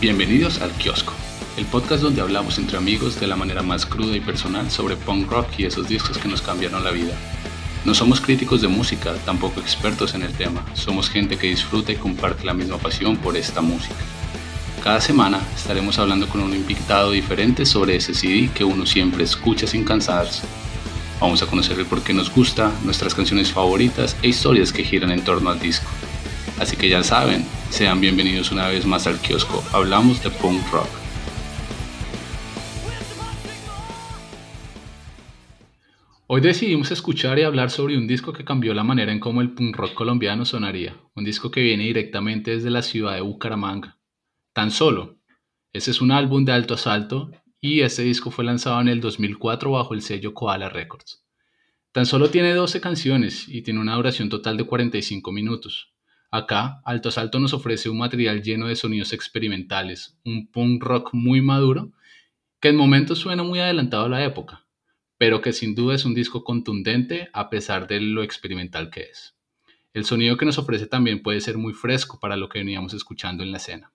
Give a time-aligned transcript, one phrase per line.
[0.00, 1.12] Bienvenidos al Kiosco,
[1.62, 5.30] el podcast donde hablamos entre amigos de la manera más cruda y personal sobre punk
[5.30, 7.14] rock y esos discos que nos cambiaron la vida.
[7.84, 11.96] No somos críticos de música, tampoco expertos en el tema, somos gente que disfruta y
[11.96, 13.94] comparte la misma pasión por esta música.
[14.82, 19.68] Cada semana estaremos hablando con un invitado diferente sobre ese CD que uno siempre escucha
[19.68, 20.42] sin cansarse.
[21.20, 25.12] Vamos a conocer el por qué nos gusta, nuestras canciones favoritas e historias que giran
[25.12, 25.86] en torno al disco.
[26.58, 29.62] Así que ya saben, sean bienvenidos una vez más al kiosco.
[29.72, 31.01] Hablamos de punk rock.
[36.34, 39.50] Hoy decidimos escuchar y hablar sobre un disco que cambió la manera en cómo el
[39.50, 40.96] punk rock colombiano sonaría.
[41.14, 43.98] Un disco que viene directamente desde la ciudad de Bucaramanga.
[44.54, 45.18] Tan solo.
[45.74, 49.72] Ese es un álbum de alto asalto y este disco fue lanzado en el 2004
[49.72, 51.22] bajo el sello Koala Records.
[51.92, 55.92] Tan solo tiene 12 canciones y tiene una duración total de 45 minutos.
[56.30, 61.42] Acá, Alto Asalto nos ofrece un material lleno de sonidos experimentales, un punk rock muy
[61.42, 61.92] maduro,
[62.58, 64.61] que en momentos suena muy adelantado a la época,
[65.22, 69.36] pero que sin duda es un disco contundente a pesar de lo experimental que es.
[69.94, 73.44] El sonido que nos ofrece también puede ser muy fresco para lo que veníamos escuchando
[73.44, 73.92] en la escena.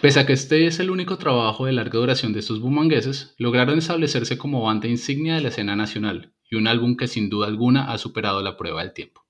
[0.00, 3.78] Pese a que este es el único trabajo de larga duración de estos bumangueses, lograron
[3.78, 7.92] establecerse como banda insignia de la escena nacional y un álbum que sin duda alguna
[7.92, 9.24] ha superado la prueba del tiempo.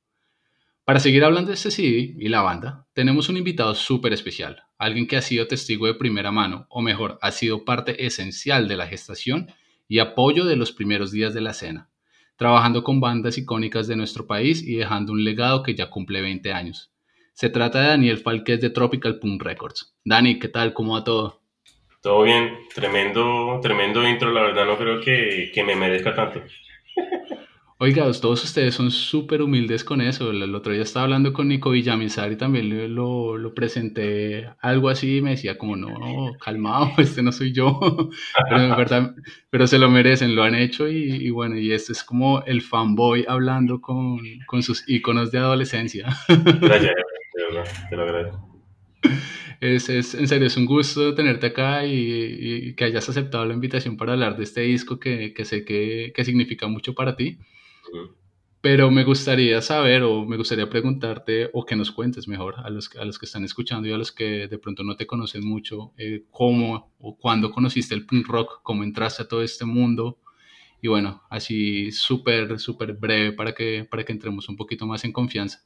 [0.86, 5.06] Para seguir hablando de este CD y la banda, tenemos un invitado súper especial, alguien
[5.06, 8.86] que ha sido testigo de primera mano, o mejor, ha sido parte esencial de la
[8.86, 9.52] gestación
[9.92, 11.90] y apoyo de los primeros días de la escena,
[12.36, 16.50] trabajando con bandas icónicas de nuestro país y dejando un legado que ya cumple 20
[16.50, 16.94] años.
[17.34, 19.94] Se trata de Daniel Falquez de Tropical Punk Records.
[20.02, 20.72] Dani, ¿qué tal?
[20.72, 21.42] ¿Cómo va todo?
[22.00, 26.40] Todo bien, tremendo, tremendo intro, la verdad no creo que, que me merezca tanto.
[27.84, 30.30] Oiga, todos ustedes son súper humildes con eso.
[30.30, 35.16] El, otro día estaba hablando con Nico Villamizar y también lo, lo, presenté algo así
[35.16, 35.90] y me decía como, no,
[36.38, 37.80] calmado, este no soy yo.
[38.48, 39.16] pero, verdad,
[39.50, 43.24] pero se lo merecen, lo han hecho y, bueno, y este es como el fanboy
[43.26, 46.06] hablando con, con sus íconos de adolescencia.
[46.60, 46.94] Gracias,
[47.90, 48.62] te lo agradezco.
[49.60, 53.54] Es, es, en serio, es un gusto tenerte acá y, y, que hayas aceptado la
[53.54, 57.38] invitación para hablar de este disco que, que sé que, que significa mucho para ti.
[58.60, 62.94] Pero me gustaría saber o me gustaría preguntarte o que nos cuentes mejor a los,
[62.96, 65.92] a los que están escuchando y a los que de pronto no te conocen mucho,
[65.98, 70.18] eh, cómo o cuándo conociste el punk rock, cómo entraste a todo este mundo
[70.80, 75.12] y bueno, así súper, súper breve para que, para que entremos un poquito más en
[75.12, 75.60] confianza.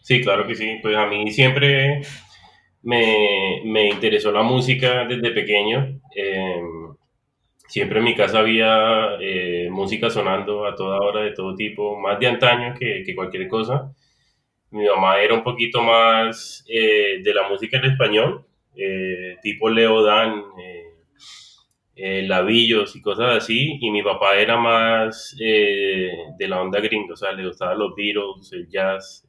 [0.00, 0.78] Sí, claro que sí.
[0.80, 2.02] Pues a mí siempre
[2.82, 6.00] me, me interesó la música desde pequeño.
[6.14, 6.62] Eh,
[7.68, 12.18] siempre en mi casa había eh, música sonando a toda hora, de todo tipo, más
[12.18, 13.94] de antaño que, que cualquier cosa.
[14.70, 18.46] Mi mamá era un poquito más eh, de la música en español,
[18.76, 20.44] eh, tipo Leo Dan,
[22.00, 27.32] Lavillos y cosas así, y mi papá era más de la onda gringa, o sea,
[27.32, 29.26] le gustaban los Beatles, el jazz,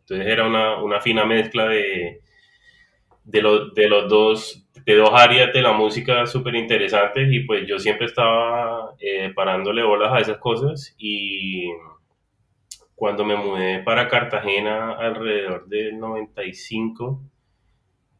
[0.00, 2.22] entonces era una, una fina mezcla de,
[3.24, 7.66] de, los de los dos de dos áreas de la música súper interesantes y pues
[7.66, 11.72] yo siempre estaba eh, parándole bolas a esas cosas y
[12.94, 17.20] cuando me mudé para Cartagena alrededor del 95,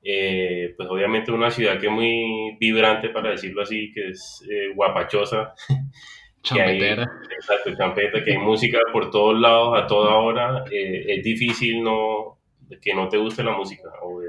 [0.02, 4.72] eh, pues obviamente una ciudad que es muy vibrante para decirlo así, que es eh,
[4.74, 5.54] guapachosa.
[6.42, 7.04] Champetera.
[7.34, 10.64] exacto, champeta, que hay música por todos lados a toda hora.
[10.70, 12.38] es difícil no,
[12.80, 13.88] que no te guste la música.
[14.00, 14.20] O,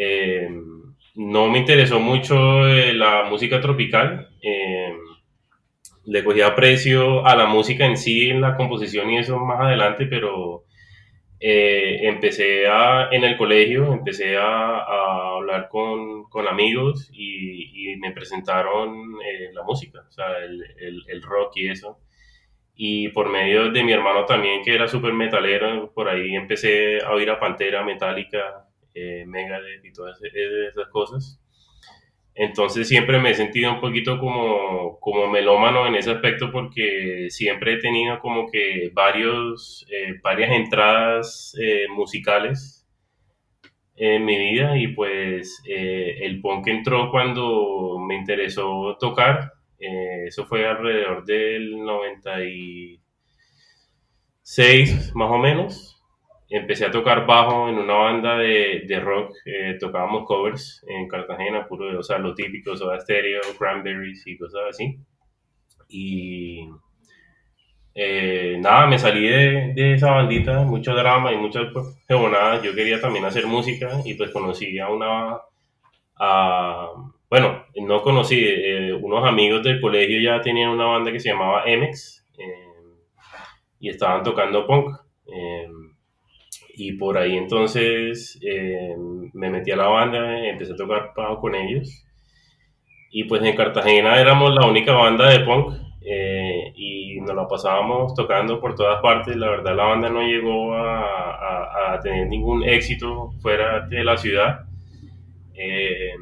[0.00, 0.48] eh,
[1.16, 4.28] no me interesó mucho eh, la música tropical.
[4.40, 4.94] Eh,
[6.06, 10.06] le cogí aprecio a la música en sí, en la composición y eso más adelante,
[10.06, 10.64] pero
[11.40, 19.16] empecé a, en el colegio, empecé a, hablar con, con amigos y, me presentaron
[19.52, 21.98] la música, o sea, el, el, rock y eso.
[22.76, 27.12] Y por medio de mi hermano también, que era súper metalero, por ahí empecé a
[27.12, 28.67] oír a Pantera, Metallica,
[28.98, 31.40] eh, Megadeth y todas esas cosas.
[32.34, 37.74] Entonces siempre me he sentido un poquito como, como melómano en ese aspecto porque siempre
[37.74, 42.86] he tenido como que varios, eh, varias entradas eh, musicales
[43.96, 49.52] en mi vida y pues eh, el punk entró cuando me interesó tocar.
[49.78, 53.00] Eh, eso fue alrededor del 96
[55.14, 55.97] más o menos.
[56.50, 61.66] Empecé a tocar bajo en una banda de, de rock, eh, tocábamos covers en Cartagena,
[61.66, 64.98] puro, o sea, lo típico, Soda Stereo, Cranberries y cosas así.
[65.88, 66.68] Y
[67.94, 71.72] eh, nada, me salí de, de, esa bandita, mucho drama y muchas
[72.08, 75.38] nada Yo quería también hacer música y pues conocí a una,
[76.16, 76.92] a,
[77.28, 81.64] bueno, no conocí, eh, unos amigos del colegio ya tenían una banda que se llamaba
[81.66, 81.90] eh,
[83.80, 84.96] y estaban tocando punk.
[86.78, 88.40] Y por ahí entonces
[89.34, 92.04] me metí a la banda, empecé a tocar bajo con ellos.
[93.10, 98.14] Y pues en Cartagena éramos la única banda de punk eh, y nos la pasábamos
[98.14, 99.36] tocando por todas partes.
[99.36, 104.66] La verdad, la banda no llegó a, a, tener ningún éxito fuera de la ciudad,
[105.54, 106.14] eh,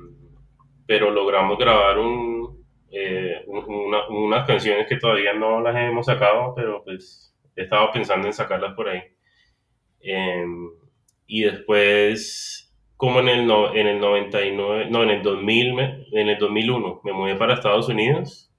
[0.86, 7.34] pero logramos grabar un, eh, unas canciones que todavía no las hemos sacado, pero pues
[7.54, 9.02] he estado pensando en sacarlas por ahí.
[10.08, 10.70] Em,
[11.26, 15.78] y después, como en el, no, en el 99, no, en el 2000,
[16.12, 18.52] en el 2001, me mudé para Estados Unidos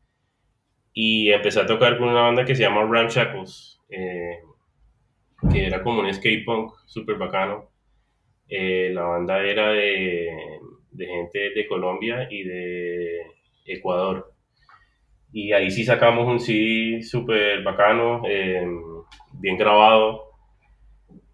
[0.94, 4.40] y empecé a tocar con una banda que se llama Ramshackles, eh,
[5.50, 7.70] que era como un skate punk súper bacano.
[8.50, 10.30] Eh, la banda era de,
[10.92, 13.22] de, gente de Colombia y de
[13.66, 14.34] Ecuador.
[15.32, 18.66] Y ahí sí sacamos un CD súper bacano, eh,
[19.40, 20.27] bien grabado.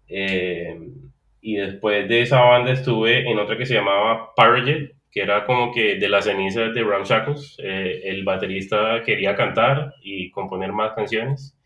[0.08, 5.72] Y después de esa banda estuve en otra que se llamaba Parajet, que era como
[5.72, 11.56] que de las cenizas de Ramshackles, eh, el baterista quería cantar y componer más canciones.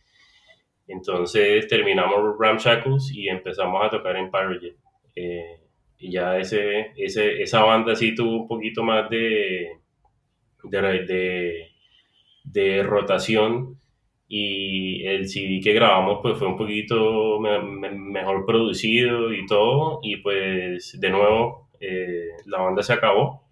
[0.86, 4.76] Entonces terminamos Ramshackles y empezamos a tocar en Pirate
[5.14, 5.60] eh,
[5.98, 9.78] y ya ese, ese, esa banda sí tuvo un poquito más de,
[10.64, 11.68] de,
[12.44, 13.80] de, rotación
[14.28, 21.00] y el CD que grabamos pues fue un poquito mejor producido y todo y pues
[21.00, 23.42] de nuevo eh, la banda se acabó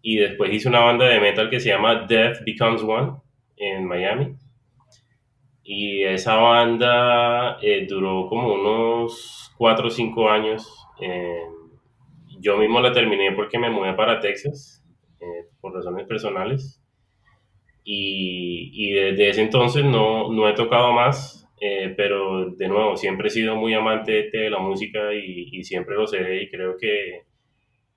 [0.00, 3.14] y después hice una banda de metal que se llama Death Becomes One
[3.56, 4.36] en Miami.
[5.62, 10.86] Y esa banda eh, duró como unos 4 o 5 años.
[11.00, 11.42] Eh,
[12.40, 14.82] yo mismo la terminé porque me mudé para Texas
[15.60, 16.79] por razones personales.
[17.84, 21.48] Y, y, desde ese entonces no, no he tocado más,
[21.96, 26.06] pero de nuevo, siempre he sido muy amante de la música y, y siempre lo
[26.06, 27.24] seré y creo que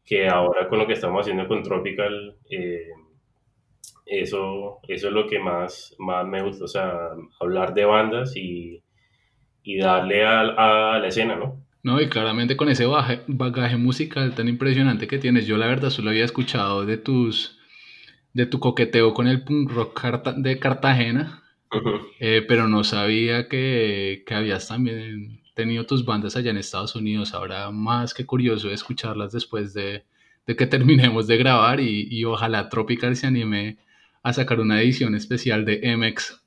[0.06, 2.90] que ahora con lo que estamos haciendo con Tropical, eh,
[4.06, 6.92] eso, eso es lo que más, más me gusta, o sea,
[7.40, 8.84] hablar de bandas y,
[9.64, 11.64] y darle a, a, la escena, ¿no?
[11.84, 16.12] No, y claramente con ese bagaje, musical tan impresionante que tienes, yo la verdad solo
[16.12, 17.60] había escuchado de tus
[18.34, 20.02] de tu coqueteo con el punk rock
[20.38, 21.44] de Cartagena,
[22.20, 27.34] eh, pero no sabía que, que habías también tenido tus bandas allá en Estados Unidos.
[27.34, 30.04] Ahora más que curioso escucharlas después de,
[30.46, 33.78] de que terminemos de grabar y, y, ojalá Tropical se anime
[34.24, 36.42] a sacar una edición especial de MX.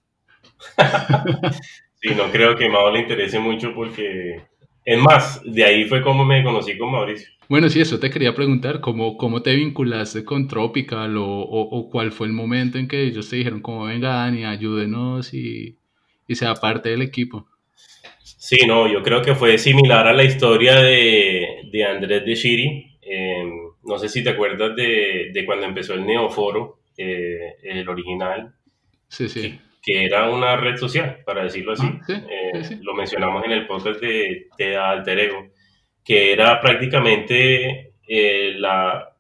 [2.01, 4.43] sí, no creo que Mao le interese mucho porque...
[4.87, 7.29] Es más, de ahí fue como me conocí con Mauricio.
[7.49, 11.91] Bueno, sí, eso te quería preguntar, ¿cómo, cómo te vinculaste con Tropical o, o, o
[11.91, 15.77] cuál fue el momento en que ellos te dijeron como venga Dani, ayúdenos y,
[16.29, 17.49] y sea parte del equipo?
[18.23, 22.99] Sí, no, yo creo que fue similar a la historia de, de Andrés de Shiri.
[23.03, 23.51] Em,
[23.85, 28.55] no sé si te acuerdas de, de cuando empezó el Neoforo, eh, el original.
[29.09, 29.59] Sí, sí.
[29.87, 31.87] Que, era una red social, para decirlo así.
[31.87, 35.47] Ah, eh, lo mencionamos en el podcast de, de Alter Ego,
[36.05, 39.13] que era prácticamente eh, la,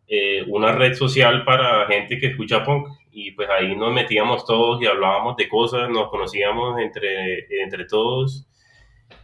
[0.48, 2.88] una red social para gente que escucha punk.
[3.12, 8.46] Y pues ahí nos metíamos todos y hablábamos de cosas, nos conocíamos entre, entre todos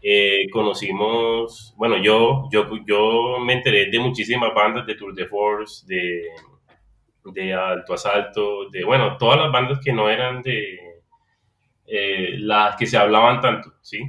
[0.05, 5.87] eh, conocimos, bueno, yo, yo, yo me enteré de muchísimas bandas de Tour de Force,
[5.87, 6.29] de,
[7.25, 10.77] de Alto Asalto, de, bueno, todas las bandas que no eran de
[11.95, 14.01] eh, las que se hablaban tanto, ¿sí?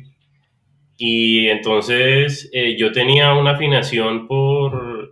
[0.98, 5.12] Y entonces eh, yo tenía una afinación por,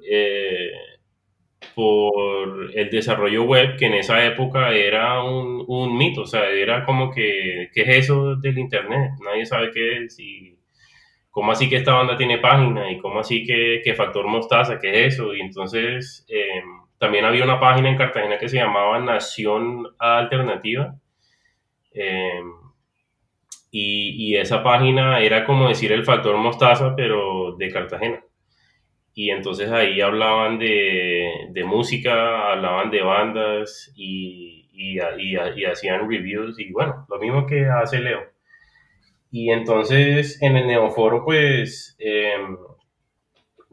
[1.76, 6.86] por el desarrollo web, que en esa época era un, un, mito, o sea, era
[6.86, 9.12] como que, ¿qué es eso del Internet?
[9.24, 10.58] Nadie sabe qué es y
[11.32, 12.92] ¿cómo así que esta banda tiene página?
[12.92, 14.80] ¿Y cómo así que, que Factor Mostaza?
[14.80, 15.34] ¿Qué es eso?
[15.34, 20.96] Y entonces em, también había una página en Cartagena que se llamaba Nación Alternativa.
[21.94, 22.54] Em,
[23.72, 28.24] y, y, esa página era como decir el Factor Mostaza, pero de Cartagena.
[29.14, 36.60] y entonces ahí hablaban de, de música, hablaban de bandas y, y, y, hacían reviews
[36.60, 38.22] y bueno, lo mismo que hace Leo.
[39.32, 42.58] Y entonces en el Neoforo pues em,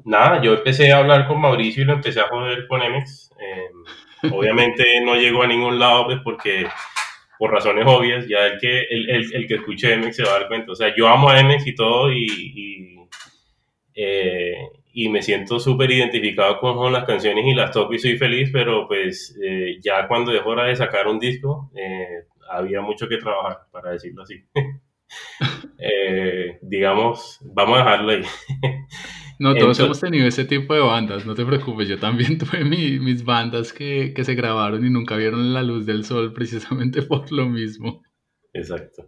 [0.04, 3.30] nada, yo empecé a hablar con Mauricio y lo empecé a joder con Emex.
[3.40, 6.66] Em, obviamente no llegó a ningún lado pues porque
[7.38, 10.38] por razones obvias, ya el que, el, el, el que escuche Emex se va a
[10.40, 10.72] dar cuenta.
[10.72, 12.98] O sea, yo amo a Emex y todo y, y
[13.94, 14.54] eh,
[15.00, 18.88] y me siento súper identificado con, las canciones y las toco y soy feliz, pero
[18.88, 23.60] pues eh, ya cuando es hora de sacar un disco, eh, había mucho que trabajar,
[23.70, 24.44] para decirlo así.
[25.80, 28.22] Eh, digamos, vamos a dejarlo ahí.
[29.38, 33.24] no, todos hemos tenido ese tipo de bandas, no te preocupes, yo también tuve mis
[33.24, 37.46] bandas que, que se grabaron y nunca vieron la luz del sol precisamente por lo
[37.46, 38.02] mismo.
[38.52, 39.06] Exacto.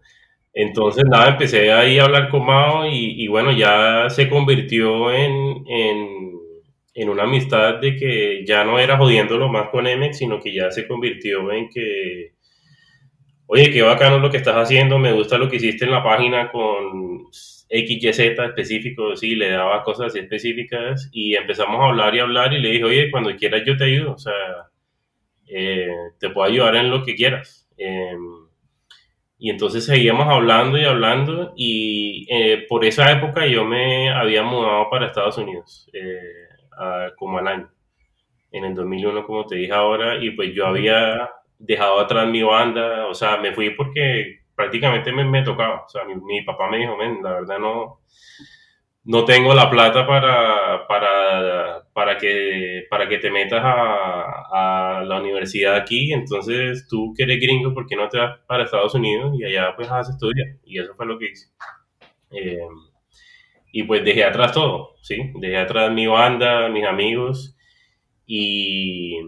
[0.52, 7.08] Entonces, nada, empecé ahí a hablar con Mao y, bueno, ya se convirtió en, en,
[7.08, 10.86] una amistad de que ya no era jodiéndolo más con Emex, sino que ya se
[10.86, 12.34] convirtió en que,
[13.46, 16.50] oye, qué bacano lo que estás haciendo, me gusta lo que hiciste en la página
[16.50, 17.26] con
[17.70, 22.70] XYZ específico, sí, le daba cosas específicas y empezamos a hablar y hablar y le
[22.70, 24.32] dije, oye, cuando quieras yo te ayudo, o sea,
[25.46, 27.68] eh, te puedo ayudar en lo que quieras.
[27.76, 28.48] Em,
[29.38, 34.90] y entonces seguíamos hablando y hablando y eh, por esa época yo me había mudado
[34.90, 36.18] para Estados Unidos, eh,
[37.16, 37.70] como al año,
[38.52, 43.06] en el 2001 como te dije ahora, y pues yo había dejado atrás mi banda,
[43.06, 46.76] o sea, me fui porque prácticamente me, me tocaba, o sea, mi, mi papá me
[46.76, 48.02] dijo, men, la verdad no,
[49.04, 55.18] no tengo la plata para, para, para, que, para que te metas a, a, la
[55.18, 59.34] universidad aquí, entonces tú que eres gringo, ¿por qué no te vas para Estados Unidos
[59.38, 60.46] y allá pues vas a estudiar?
[60.62, 61.46] Y eso fue lo que hice.
[62.32, 62.58] Eh,
[63.72, 65.32] y pues dejé atrás todo, ¿sí?
[65.36, 67.56] Dejé atrás mi banda, mis amigos
[68.26, 69.20] y,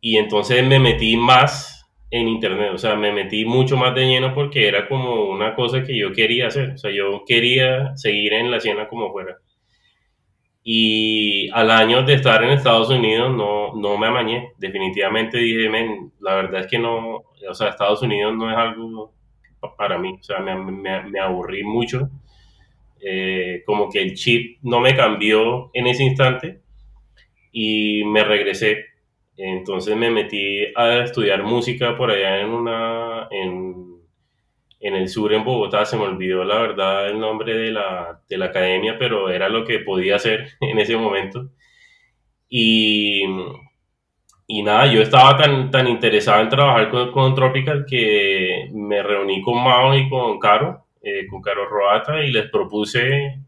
[0.00, 1.75] y entonces me metí más
[2.10, 5.82] en internet, o sea, me metí mucho más de lleno porque era como una cosa
[5.82, 9.38] que yo quería hacer, o sea, yo quería seguir en la escena como fuera.
[10.62, 16.12] Y al año de estar en Estados Unidos no, no me amañé, definitivamente dije, men,
[16.20, 19.12] la verdad es que no, o sea, Estados Unidos no es algo
[19.76, 22.10] para mí, o sea, me, me, me aburrí mucho,
[23.00, 26.60] eh, como que el chip no me cambió en ese instante
[27.52, 28.84] y me regresé
[29.36, 34.00] entonces me metí a estudiar música por allá en una, en,
[34.80, 35.84] en, el sur, en Bogotá.
[35.84, 39.64] Se me olvidó la verdad el nombre de la, de la academia, pero era lo
[39.64, 41.50] que podía hacer en ese momento.
[42.48, 43.24] Y,
[44.46, 49.42] y nada, yo estaba tan, tan interesado en trabajar con, con Tropical que me reuní
[49.42, 53.40] con Mao y con Caro, eh, con Caro Roata, y les propuse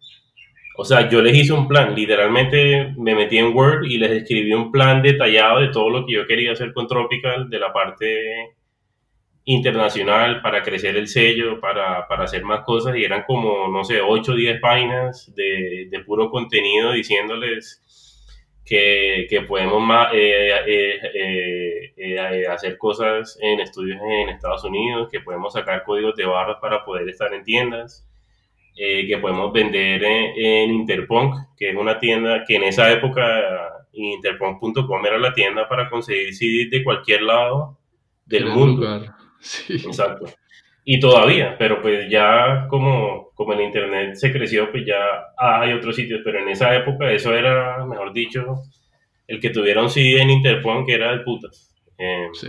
[0.81, 4.53] o sea, yo les hice un plan, literalmente me metí en Word y les escribí
[4.53, 8.55] un plan detallado de todo lo que yo quería hacer con Tropical, de la parte
[9.45, 14.01] internacional, para crecer el sello, para, para hacer más cosas, y eran como, no sé,
[14.01, 17.83] 8 o 10 páginas de, de, puro contenido diciéndoles
[18.65, 25.19] que, que podemos más, eh, eh, eh, hacer cosas en estudios en Estados Unidos, que
[25.19, 28.08] podemos sacar códigos de barras para poder estar en tiendas
[28.81, 33.23] eh, que podemos vender en, Interpunk, que es una tienda que en esa época
[33.93, 37.77] interpunk.com era la tienda para conseguir CDs de cualquier lado
[38.25, 39.05] del mundo.
[39.41, 39.75] Sí.
[39.75, 40.27] Exacto.
[40.85, 44.97] Y todavía, pero pues ya como, como el internet se creció, pues ya
[45.37, 48.63] hay otros sitios, pero en esa época eso era, mejor dicho,
[49.27, 51.75] el que tuviera un CD en Interpunk que era de putas.
[51.99, 52.47] Eh, sí.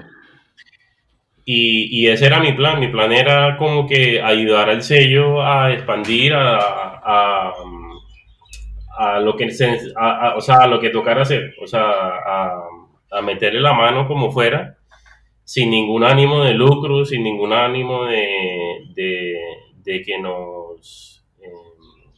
[1.52, 2.80] Y, ese era mi plan.
[2.80, 7.54] Mi plan era como que ayudar al sello a expandir a,
[8.96, 9.80] a, lo que se,
[10.36, 11.56] o sea, a lo que tocara hacer.
[11.60, 14.78] O sea, a, meterle la mano como fuera,
[15.44, 18.86] sin ningún ánimo de lucro, sin ningún ánimo de,
[19.84, 21.26] de, que nos...
[21.42, 22.12] Em,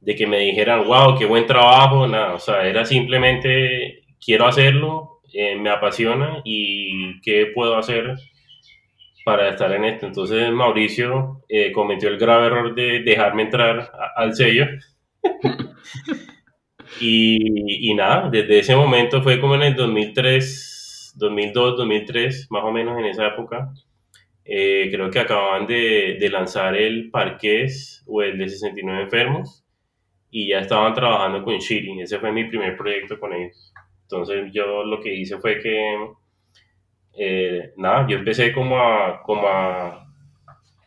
[0.00, 5.15] de que me dijeran, wow, qué buen trabajo, nada, o sea, era simplemente quiero hacerlo,
[5.38, 8.16] eh, me apasiona y qué puedo hacer
[9.22, 10.06] para estar en esto.
[10.06, 14.66] Entonces Mauricio eh, cometió el grave error de dejarme entrar al sello.
[17.00, 22.72] y, y, nada, desde ese momento fue como en el 2003, 2002, 2003, más o
[22.72, 23.70] menos en esa época.
[24.42, 29.66] Eh, creo que acababan de, de, lanzar el Parqués o el de 69 enfermos
[30.30, 32.00] y ya estaban trabajando con Shiri.
[32.00, 33.74] Ese fue mi primer proyecto con ellos.
[34.06, 36.10] Entonces yo lo que hice fue que,
[37.18, 40.06] eh, nada, yo empecé como a, como a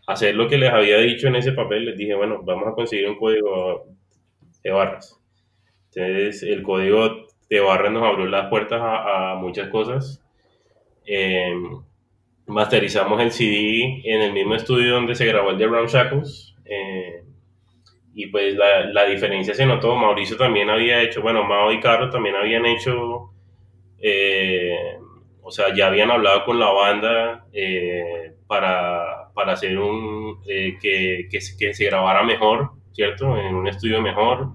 [0.08, 1.86] hacer lo que les había dicho en ese papel.
[1.86, 3.88] Les dije, bueno, vamos a conseguir un código
[4.64, 5.20] de barras.
[5.94, 10.24] Entonces, el código de barra nos abrió las puertas a, muchas cosas.
[11.06, 11.54] Eh,
[12.48, 16.56] masterizamos el CD en el mismo estudio donde se grabó el de Brown Shackles.
[16.64, 17.24] Eh,
[18.20, 19.96] y pues la, la, diferencia se notó.
[19.96, 23.32] Mauricio también había hecho, bueno, Mao y Carlos también habían hecho,
[23.98, 24.76] eh,
[25.42, 27.46] o sea, ya habían hablado con la banda
[28.46, 33.38] para, para, hacer un, que, que, que, se grabara mejor, ¿cierto?
[33.38, 34.50] En un estudio mejor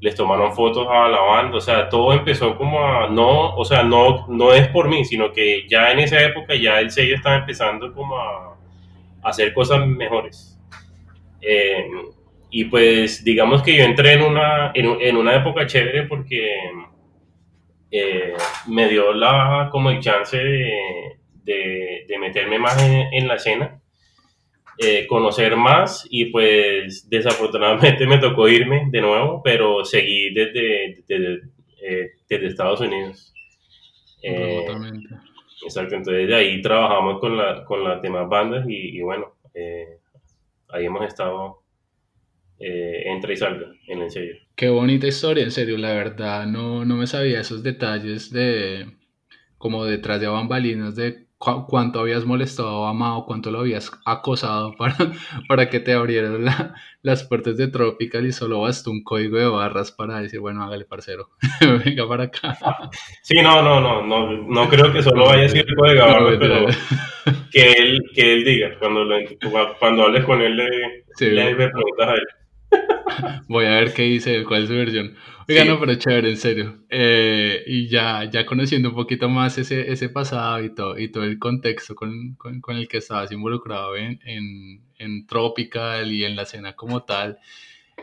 [0.00, 3.84] les tomaron fotos a la banda, o sea, todo empezó como a, no, o sea,
[3.84, 7.36] no, no es por mí, sino que ya en esa época ya el sello estaba
[7.36, 8.56] empezando como a,
[9.22, 10.58] hacer cosas mejores.
[11.40, 11.86] Eh,
[12.56, 16.52] y pues digamos que yo entré en una, en, una época chévere porque
[17.90, 18.32] eh,
[18.68, 23.82] me dio la, como el chance de, de, meterme más en, en la escena
[24.78, 31.40] eh, conocer más y pues desafortunadamente me tocó irme de nuevo, pero seguí desde, desde,
[31.82, 33.34] eh, Estados Unidos.
[34.22, 34.64] Eh,
[35.64, 39.34] exacto, entonces de ahí trabajamos con, la, con las demás bandas y, bueno,
[40.68, 41.63] ahí hemos estado
[42.58, 44.34] entre y salga en el sello.
[44.56, 48.86] Qué bonita historia, en serio, la verdad no, no me sabía esos detalles de
[49.58, 54.96] como detrás de bambalinas de cuánto habías molestado a Mao, cuánto lo habías acosado para,
[55.48, 56.44] para que te abrieran
[57.02, 60.84] las puertas de Tropical y solo bastó un código de barras para decir, bueno, hágale,
[60.84, 61.30] parcero,
[61.84, 62.56] venga para acá.
[63.22, 66.12] Sí, no, no, no, no, no creo que solo vaya a ser el código de
[66.12, 66.66] barras, pero
[67.50, 69.06] que él, que él diga, cuando,
[69.78, 72.26] cuando hables con él, le, le preguntas a él.
[73.48, 75.14] Voy a ver qué dice, cuál es su versión.
[75.48, 76.78] Oiga, no, pero chévere, en serio.
[76.88, 81.24] Eh, y ya, ya conociendo un poquito más ese, ese pasado y todo, y todo
[81.24, 86.36] el contexto con, con, con el que estabas involucrado en, en, en, Tropical y en
[86.36, 87.38] la escena como tal,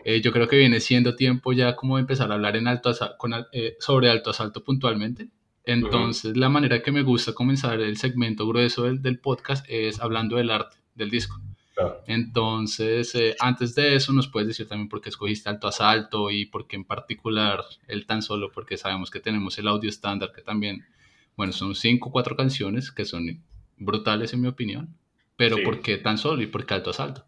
[0.04, 2.92] eh, yo creo que viene siendo tiempo ya como de empezar a hablar en alto
[3.18, 5.28] con, eh, sobre alto asalto puntualmente.
[5.64, 10.36] Entonces, la manera que me gusta comenzar el segmento grueso del, del podcast es hablando
[10.36, 11.40] del arte del disco.
[12.06, 16.46] Entonces, eh, antes de eso, nos puedes decir también por qué escogiste Alto Asalto y
[16.46, 20.42] por qué en particular el tan solo, porque sabemos que tenemos el audio estándar, que
[20.42, 20.84] también,
[21.36, 23.42] bueno, son cinco o cuatro canciones que son
[23.76, 24.96] brutales en mi opinión,
[25.36, 27.24] pero ¿por qué tan solo y por qué Alto Asalto?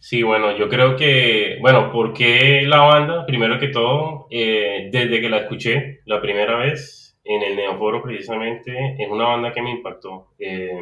[0.00, 3.24] Sí, bueno, yo creo que, bueno, ¿por qué la banda?
[3.24, 8.96] Primero que todo, eh, desde que la escuché la primera vez en el Neoforo precisamente,
[8.98, 10.28] es una banda que me impactó.
[10.38, 10.78] Eh,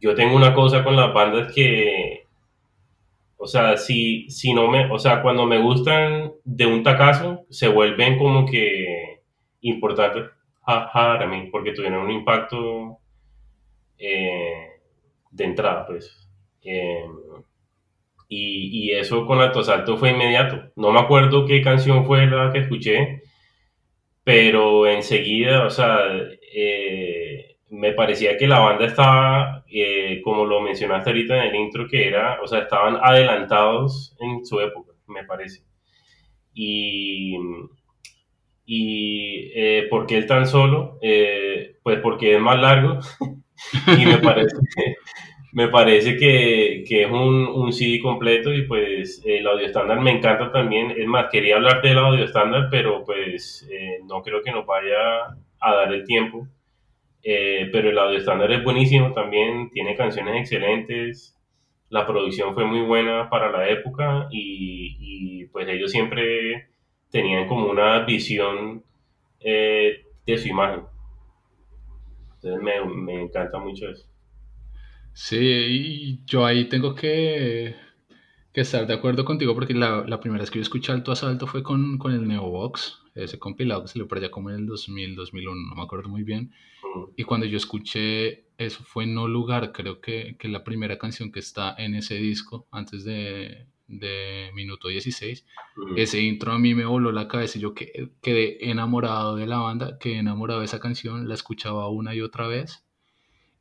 [0.00, 2.26] yo tengo una cosa con las bandas que,
[3.36, 7.68] o sea, si, si no me, o sea, cuando me gustan de un tacazo, se
[7.68, 9.20] vuelven como que
[9.62, 10.24] importantes
[10.64, 12.98] para mí, porque tuvieron un impacto
[13.98, 14.68] eh,
[15.30, 16.28] de entrada, pues.
[16.62, 17.10] Em,
[18.28, 20.70] y, y, eso con Alto Salto fue inmediato.
[20.76, 23.22] No me acuerdo qué canción fue la que escuché,
[24.24, 26.00] pero enseguida, o sea,
[26.54, 31.86] eh, me parecía que la banda estaba, eh, como lo mencionaste ahorita en el intro,
[31.88, 35.62] que era, o sea, estaban adelantados en su época, me parece.
[36.54, 37.36] Y,
[38.64, 40.98] y eh, ¿por qué tan solo?
[41.02, 42.98] Eh, pues porque es más largo
[43.98, 44.56] y me parece,
[45.52, 50.10] me parece que, que es un, un, CD completo y pues el audio estándar me
[50.10, 50.92] encanta también.
[50.96, 53.68] Es más, quería hablarte del audio estándar, pero pues
[54.06, 56.48] no creo que nos vaya a dar el tiempo.
[57.22, 61.38] Eh, pero el audio estándar es buenísimo también, tiene canciones excelentes,
[61.90, 66.68] la producción fue muy buena para la época y, pues ellos siempre
[67.10, 68.84] tenían como una visión
[69.40, 70.82] eh, de su imagen.
[72.34, 74.06] Entonces me, me, encanta mucho eso.
[75.14, 77.74] Sí, y yo ahí tengo que,
[78.52, 81.46] que estar de acuerdo contigo porque la, la, primera vez que yo escuché Alto Asalto
[81.46, 85.16] fue con, con el Neobox, ese compilado que salió por allá como en el 2000,
[85.16, 86.52] 2001, no me acuerdo muy bien.
[87.16, 91.38] Y cuando yo escuché eso fue No Lugar, creo que, que la primera canción que
[91.38, 95.46] está en ese disco, antes de, de Minuto 16,
[95.96, 99.98] ese intro a mí me voló la cabeza y yo quedé enamorado de la banda,
[99.98, 102.84] quedé enamorado de esa canción, la escuchaba una y otra vez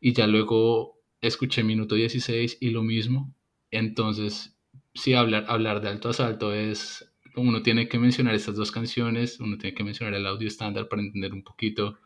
[0.02, 3.36] y ya luego escuché Minuto 16 y lo mismo.
[3.70, 4.58] Entonces,
[4.96, 9.60] sí, hablar, hablar de alto asalto es, uno tiene que mencionar estas dos canciones, uno
[9.60, 12.00] tiene que mencionar el audio estándar para entender un poquito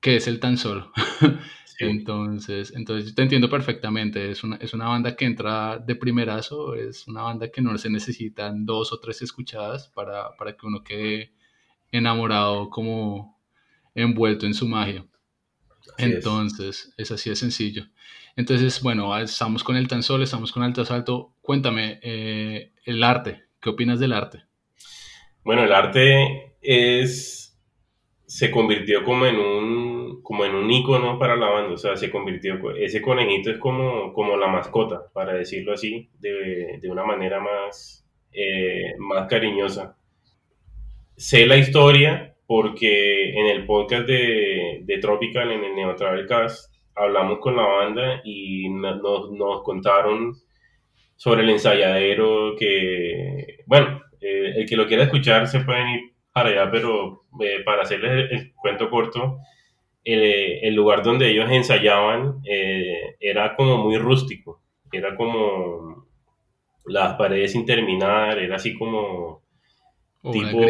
[0.00, 0.92] que es el tan solo.
[1.78, 4.30] entonces, entonces te entiendo perfectamente.
[4.30, 7.90] Es una, es una banda que entra de primerazo, es una banda que no se
[7.90, 11.32] necesitan dos o tres escuchadas para, para que uno quede
[11.90, 13.38] enamorado, como
[13.94, 15.04] envuelto en su magia.
[15.98, 17.10] entonces, es.
[17.10, 17.86] así de sencillo.
[18.36, 21.34] Entonces, bueno, estamos con el tan solo, estamos con Alto Asalto.
[21.40, 24.44] Cuéntame, eh, el arte, ¿qué opinas del arte?
[25.42, 27.45] Bueno, el arte es,
[28.26, 32.10] se convirtió como en un, como en un icono para la banda, o sea, se
[32.10, 37.40] convirtió, ese conejito es como, como la mascota, para decirlo así, de, de una manera
[37.40, 39.96] más, eh, más cariñosa.
[41.16, 45.96] Sé la historia porque en el podcast de, de Tropical, en el Neo
[46.28, 50.34] Cast, hablamos con la banda y nos, nos contaron
[51.16, 56.50] sobre el ensayadero que, bueno, eh, el que lo quiera escuchar se pueden ir para
[56.50, 59.38] allá, pero eh, para hacerles el, cuento corto,
[60.04, 64.60] el, lugar donde ellos ensayaban eh, era como muy rústico,
[64.92, 66.06] era como
[66.84, 69.44] las paredes sin terminar, era así como
[70.30, 70.60] tipo...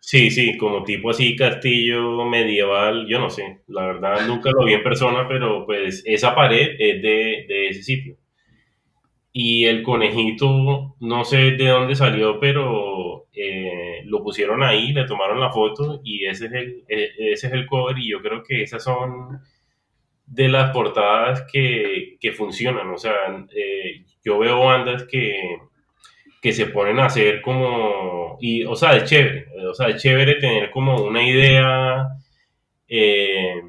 [0.00, 4.74] Sí, sí, como tipo así castillo medieval, yo no sé, la verdad nunca lo vi
[4.74, 8.16] en persona, pero pues esa pared es de, de ese sitio.
[9.36, 15.40] Y el conejito, no sé de dónde salió, pero eh, lo pusieron ahí, le tomaron
[15.40, 18.62] la foto y ese es, el, e, ese es el cover y yo creo que
[18.62, 19.40] esas son
[20.26, 22.88] de las portadas que, que funcionan.
[22.90, 25.58] O sea, eh, yo veo bandas que,
[26.40, 30.36] que se ponen a hacer como, y, o sea, es chévere, o sea, es chévere
[30.36, 32.08] tener como una idea.
[32.88, 33.62] Eh,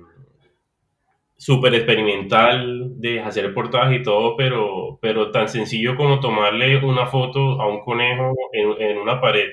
[1.38, 7.62] súper experimental de hacer portadas y todo, pero, pero tan sencillo como tomarle una foto
[7.62, 9.50] a un conejo en, una pared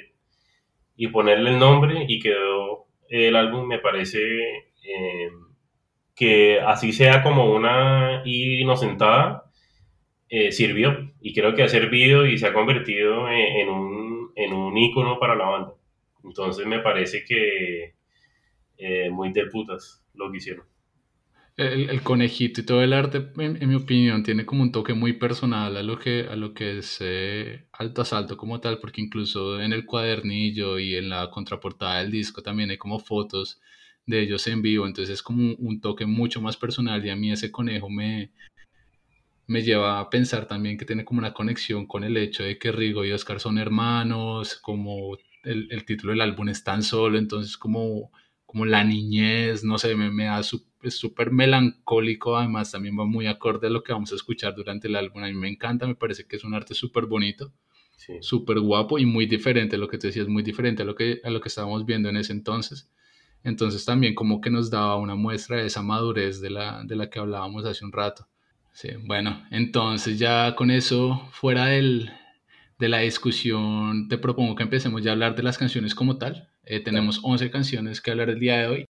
[0.97, 4.21] y ponerle el nombre y quedó el álbum, me parece
[4.85, 5.31] eh,
[6.15, 9.45] que así sea como una inocentada,
[10.31, 14.79] eh, sirvió y creo que ha servido y se ha convertido en, un, en un
[14.79, 15.75] ícono para la banda.
[16.25, 17.95] Entonces me parece que
[18.79, 20.72] eh, muy de putas lo que hicieron
[21.57, 25.77] el, conejito y todo el arte, en, mi opinión, tiene como un toque muy personal
[25.77, 29.73] a lo que, a lo que es eh, Alto Asalto como tal, porque incluso en
[29.73, 33.61] el cuadernillo y en la contraportada del disco también hay como fotos
[34.07, 37.31] de ellos en vivo, entonces es como un, toque mucho más personal y a mí
[37.31, 38.33] ese conejo me,
[39.47, 42.73] me lleva a pensar también que tiene como una conexión con el hecho de que
[42.73, 47.57] Rigo y Oscar son hermanos, como el, el título del álbum es tan solo, entonces
[47.57, 48.11] como,
[48.47, 53.05] como la niñez, no sé, me, me da su es súper melancólico, además también va
[53.05, 55.23] muy acorde a lo que vamos a escuchar durante el álbum.
[55.23, 57.53] A mí me encanta, me parece que es un arte súper bonito,
[58.21, 61.21] súper guapo y muy diferente, lo que te decía es muy diferente a lo, que,
[61.25, 62.91] a lo que estábamos viendo en ese entonces.
[63.45, 67.11] Entonces también como que nos daba una muestra de esa madurez de la, de la
[67.11, 68.29] que hablábamos hace un rato.
[68.73, 72.11] Sí, bueno, entonces ya con eso fuera del,
[72.79, 76.49] de la discusión, te propongo que empecemos ya a hablar de las canciones como tal.
[76.65, 78.87] Eh, tenemos 11 canciones que hablar el día de hoy.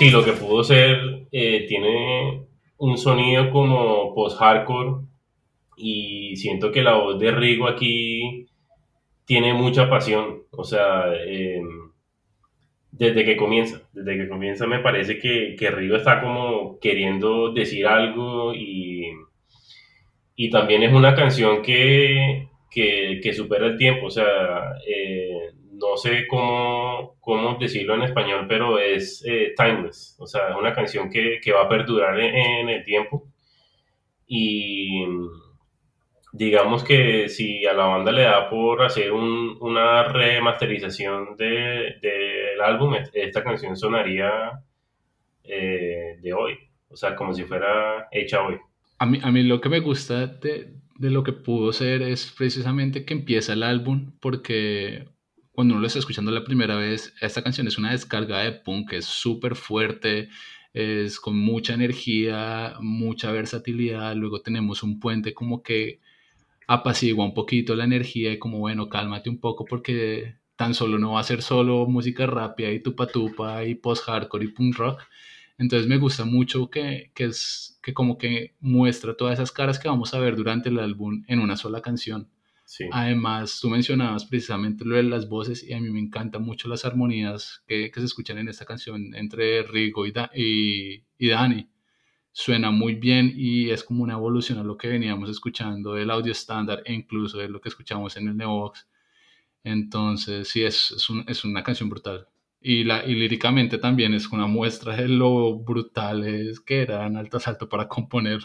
[0.00, 2.46] Sí, lo que pudo ser, eh, tiene
[2.78, 5.02] un sonido como post-hardcore
[5.76, 8.46] y siento que la voz de Rigo aquí
[9.26, 10.44] tiene mucha pasión.
[10.52, 11.89] O sea, em,
[12.92, 17.86] desde que comienza, desde que comienza me parece que, que Rigo está como queriendo decir
[17.86, 19.10] algo y,
[20.36, 24.06] y también es una canción que, que, que supera el tiempo.
[24.06, 25.50] O sea, eh,
[25.80, 30.72] no sé cómo, cómo decirlo en español, pero es eh, timeless, o sea, es una
[30.72, 33.28] canción que, que va a perdurar en, el tiempo.
[34.26, 35.04] Y
[36.32, 42.62] digamos que si a la banda le da por hacer un, una remasterización del de,
[42.62, 44.62] álbum, esta canción sonaría
[45.44, 48.56] eh, de hoy, o sea, como si fuera hecha hoy.
[48.98, 52.32] A mí, a mí lo que me gusta de, de lo que pudo ser es
[52.36, 55.08] precisamente que empieza el álbum porque
[55.52, 58.92] cuando uno lo está escuchando la primera vez, esta canción es una descarga de punk,
[58.92, 60.28] es súper fuerte,
[60.72, 64.14] es con mucha energía, mucha versatilidad.
[64.14, 66.00] Luego tenemos un puente como que
[66.72, 71.12] apacigua un poquito la energía y como, bueno, cálmate un poco porque tan solo no
[71.12, 75.02] va a ser solo música rápida y tupa tupa y post-hardcore y punk rock.
[75.58, 79.88] Entonces me gusta mucho que, que, es, que como que muestra todas esas caras que
[79.88, 82.28] vamos a ver durante el álbum en una sola canción.
[82.92, 86.84] Además, tú mencionabas precisamente lo de las voces y a mí me encantan mucho las
[86.84, 90.12] armonías que, que se escuchan en esta canción entre Rigo y,
[91.18, 91.68] y, Dani.
[92.32, 96.32] Suena muy bien y es como una evolución a lo que veníamos escuchando del audio
[96.32, 98.88] estándar e incluso de lo que escuchamos en el Neobox.
[99.64, 102.28] Entonces, sí, es, es, un, es una canción brutal.
[102.60, 107.68] Y, la, y líricamente también es una muestra de lo brutales que eran Alto Asalto
[107.68, 108.40] para componer.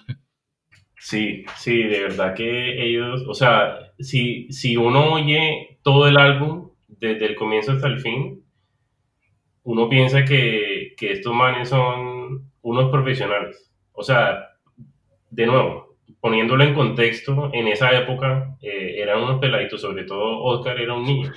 [0.97, 6.71] Sí, sí, de verdad que ellos, o sea, si, si uno oye todo el álbum
[6.87, 8.43] desde el comienzo hasta el fin,
[9.63, 13.71] uno piensa que, que estos manes son unos profesionales.
[13.95, 14.49] O sea,
[15.29, 20.79] de nuevo, poniéndolo en contexto, en esa época eh, eran unos peladitos, sobre todo Oscar
[20.79, 21.31] era un niño.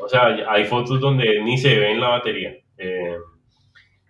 [0.00, 2.54] O sea, hay fotos donde ni se ve en la batería.
[2.78, 3.16] Eh,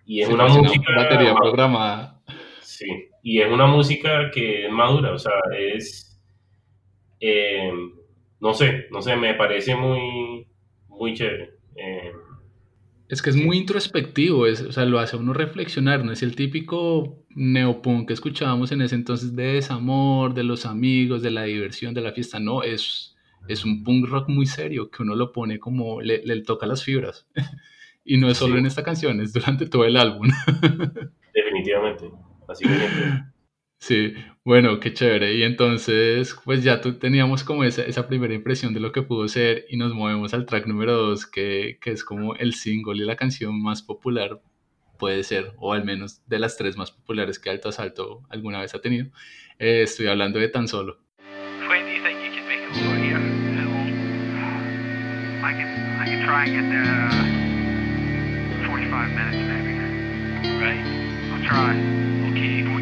[0.06, 0.92] y es una música...
[0.96, 2.20] batería programada.
[2.60, 6.20] Sí, y es una música que es madura, o sea, es...
[7.20, 7.72] eh,
[8.40, 10.46] no sé, no sé, me parece muy,
[10.88, 11.50] muy chévere.
[13.08, 16.22] Es que es muy introspectivo, es, o sea, lo hace a uno reflexionar, no es
[16.22, 21.42] el típico neopunk que escuchábamos en ese entonces de desamor, de los amigos, de la
[21.44, 23.14] diversión, de la fiesta, no, es,
[23.46, 26.82] es un punk rock muy serio que uno lo pone como, le, le toca las
[26.84, 27.26] fibras.
[28.06, 28.58] Y no es solo Sí.
[28.58, 30.28] en esta canción, es durante todo el álbum.
[31.34, 32.10] definitivamente,
[32.46, 33.24] así que
[33.86, 34.14] Sí,
[34.46, 35.34] bueno, qué chévere.
[35.34, 39.28] Y entonces, pues ya tú teníamos como esa, esa primera impresión de lo que pudo
[39.28, 43.04] ser y nos movemos al track número dos, que, que es como el single y
[43.04, 44.40] la canción más popular,
[44.98, 48.74] puede ser, o al menos de las tres más populares que Alto Asalto alguna vez
[48.74, 49.08] ha tenido.
[49.58, 50.96] Eh, estoy hablando de Tan Solo.
[51.68, 53.20] When do you think you can make it over here?
[53.20, 54.64] How long?
[55.44, 55.68] I can
[56.00, 57.10] I can try and get there
[58.66, 59.76] 45 minutes maybe.
[60.58, 60.80] Right?
[61.34, 62.23] I'll try.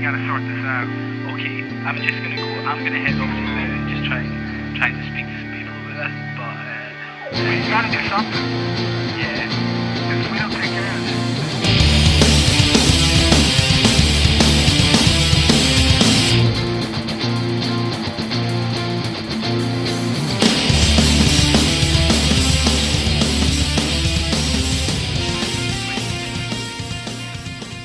[0.02, 0.88] Gotta sort this out.
[1.30, 2.42] Okay, I'm just gonna go.
[2.66, 4.26] I'm gonna head over there and just try
[4.74, 6.14] try to speak to some people about this.
[6.34, 8.46] But uh, we gotta do something.
[9.14, 9.46] Yeah.
[9.46, 11.31] If we don't take care of this.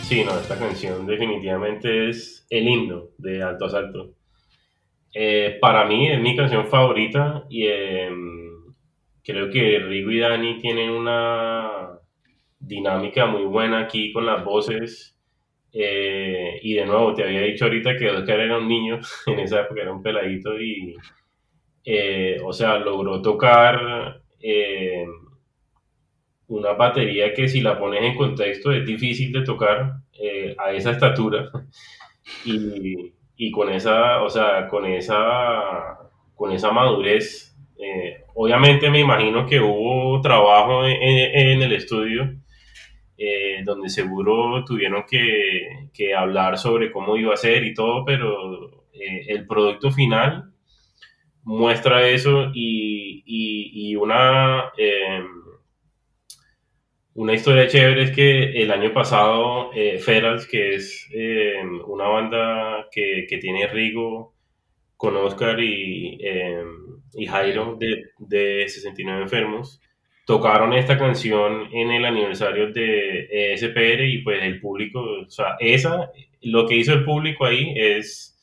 [0.08, 4.13] Sí, no, esta canción definitivamente es el himno de Alto Asalto.
[5.13, 8.10] Eh, para mí es mi canción favorita y eh,
[9.22, 12.00] creo que Rigo y Dani tienen una
[12.58, 15.20] dinámica muy buena aquí con las voces.
[15.74, 19.63] Eh, y de nuevo, te había dicho ahorita que Oscar era un niño, en esa
[19.63, 20.96] época era un peladito y,
[21.84, 25.06] eh, o sea, logró tocar eh,
[26.50, 30.92] una batería que si la pones en contexto es difícil de tocar eh, a esa
[30.92, 31.50] estatura
[32.42, 35.98] y, y con esa, o sea, con esa,
[36.36, 37.56] con esa madurez.
[37.80, 42.34] eh, obviamente me imagino que hubo trabajo en, en- en el estudio
[43.18, 48.86] eh, donde seguro tuvieron que, que hablar sobre cómo iba a ser y todo, pero
[48.94, 50.52] eh, el producto final
[51.44, 54.72] muestra eso y, y- y una,
[57.18, 62.88] una historia chévere es que el año pasado eh, Ferals, que es eh, una banda
[62.92, 64.36] que, que tiene Rigo
[64.98, 66.64] con Oscar y, eh,
[67.16, 69.82] y Jairo de, de 69 Enfermos,
[70.26, 76.12] tocaron esta canción en el aniversario de SPR y pues el público, o sea, esa,
[76.42, 78.38] lo que hizo el público ahí es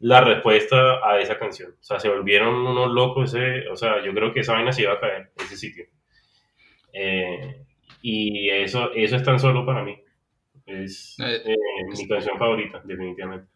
[0.00, 1.72] la respuesta a esa canción.
[1.80, 4.82] O sea, se volvieron unos locos, ese- o sea, yo creo que esa vaina se
[4.82, 5.86] iba a caer, ese sitio.
[6.92, 7.64] Eh,
[8.06, 9.96] y eso, eso es tan solo para mí.
[10.66, 11.56] Es Eh, eh,
[11.88, 13.48] mi canción favorita, definitivamente.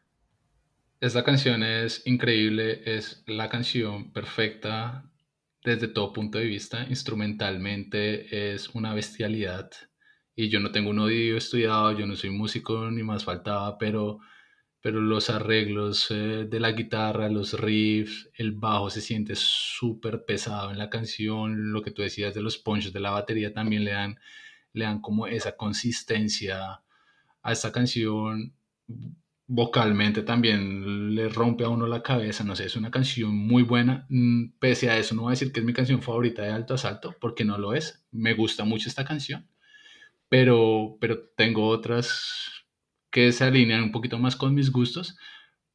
[1.01, 5.05] Esta canción es increíble, es la canción perfecta
[5.63, 6.87] desde todo punto de vista.
[6.89, 9.71] Instrumentalmente es una bestialidad.
[10.35, 14.21] Y yo no tengo un oído estudiado, yo no soy músico ni más faltaba, pero,
[14.81, 20.71] pero los arreglos eh, de la guitarra, los riffs, el bajo se siente súper pesado
[20.71, 21.73] en la canción.
[21.73, 24.19] Lo que tú decías de los punches de la batería también le dan,
[24.73, 26.83] le dan como esa consistencia
[27.43, 28.55] a esta canción
[29.49, 34.07] vocalmente también le rompe a uno la cabeza, no sé, es una canción muy buena,
[34.11, 36.75] Mm, pese a eso no voy a decir que es mi canción favorita de Alto
[36.75, 39.49] Asalto, porque no lo es, me gusta mucho esta canción,
[40.29, 42.58] pero, pero tengo otras
[43.33, 45.17] se alinean un poquito más con mis gustos,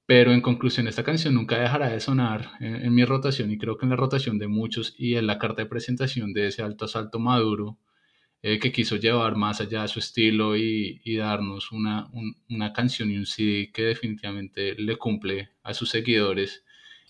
[0.05, 3.85] pero en conclusión esta canción nunca dejará de sonar en, mi rotación y creo que
[3.85, 7.19] en la rotación de muchos y en la carta de presentación de ese Alto Asalto
[7.19, 7.77] maduro
[8.41, 13.09] eh, que quiso llevar más allá de su estilo y, darnos una, un- una canción
[13.11, 16.65] y un CD que definitivamente le cumple a sus seguidores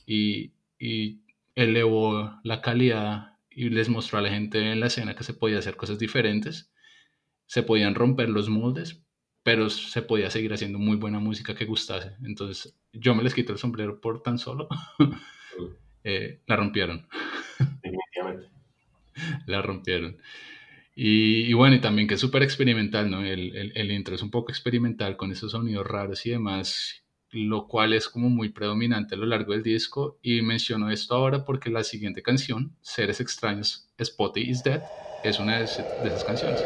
[0.05, 1.19] y, y
[1.55, 5.59] elevó la calidad y les mostró a la gente en la escena que se podía
[5.59, 6.71] hacer cosas diferentes,
[7.47, 9.02] se podían romper los moldes,
[9.43, 12.13] pero se podía seguir haciendo muy buena música que gustase.
[12.23, 14.67] Entonces yo me les quito el sombrero por tan solo.
[16.05, 17.07] Eh, la rompieron
[17.83, 18.49] Definitivamente.
[19.47, 20.17] la rompieron.
[20.95, 23.23] Y, y bueno, y también que es súper experimental, ¿no?
[23.25, 27.03] El, el, el intro es un poco experimental con esos sonidos raros y demás.
[27.31, 30.19] lo cual es como muy predominante a lo largo del disco.
[30.23, 34.83] Y menciono esto ahora porque la siguiente canción, Seres Extraños, Spotty is Dead,
[35.23, 35.67] es una de,
[36.03, 36.65] de esas canciones.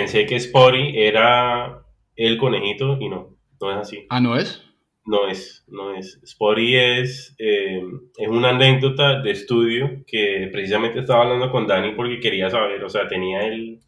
[0.00, 1.82] Pensé que Spotty era
[2.16, 4.06] el conejito y no, no es así.
[4.08, 4.64] Ah, ¿no es?
[5.04, 6.20] No es, no es.
[6.24, 7.82] Spotty es, eh,
[8.16, 12.88] es una anécdota de estudio que precisamente estaba hablando con Dani porque quería saber, o
[12.88, 13.80] sea, tenía el,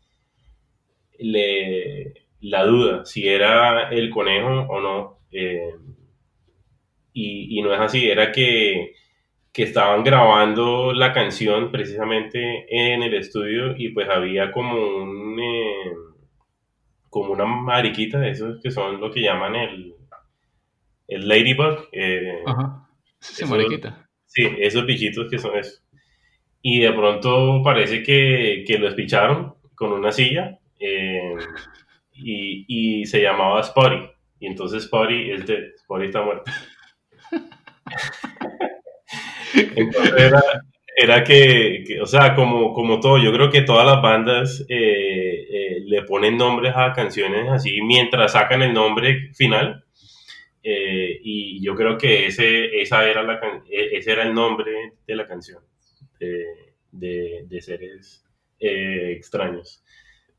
[2.41, 5.19] la duda si era el conejo o no.
[5.31, 5.75] Eh,
[7.15, 8.95] y, y no es así, era que
[9.53, 15.93] que estaban grabando la canción precisamente en el estudio y pues había como un eh,
[17.11, 19.95] como una mariquita de esos que son lo que llaman el
[21.09, 22.89] el ladybug eh, Ajá.
[23.23, 24.09] Sí, mariquita.
[24.27, 25.81] Sí, esos bichitos que son eso.
[26.61, 31.37] Y de pronto parece que, que lo espicharon con una silla eh,
[32.15, 32.65] y,
[33.01, 34.11] y, se llamaba Spotty.
[34.41, 36.51] Y entonces Spotty, es de, Spotty está muerto.
[40.95, 45.81] Era, que, o sea, como, como todo, yo creo que todas las bandas eh, eh,
[45.87, 49.85] le ponen nombres a canciones así mientras sacan el nombre final.
[50.63, 55.17] Eh, y yo creo que ese, esa era la, e, ese era el nombre de
[55.17, 55.63] la canción,
[56.21, 58.25] de, de, seres
[58.61, 59.83] extraños.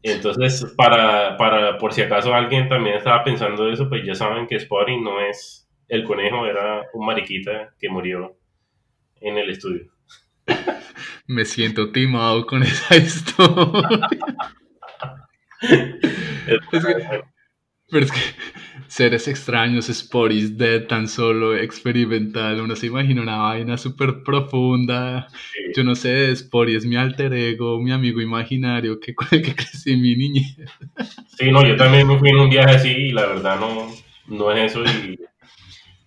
[0.04, 4.60] Entonces, para, para, por si acaso alguien también estaba pensando eso, pues ya saben que
[4.60, 8.38] Spotty no es el conejo, era un mariquita que murió
[9.24, 9.88] en el estudio.
[11.28, 14.00] Me siento timado con esa historia.
[17.90, 18.20] pero es que
[18.88, 25.28] seres extraños, Sporis Dead, tan solo experimental, uno se imagina una vaina súper profunda.
[25.76, 29.56] Yo no sé, Spori es mi alter ego, mi amigo imaginario que con el que
[29.56, 30.58] crecí mi niñez.
[31.38, 33.90] Sí, no, yo también me fui en un viaje así y la verdad no,
[34.28, 35.18] no es eso y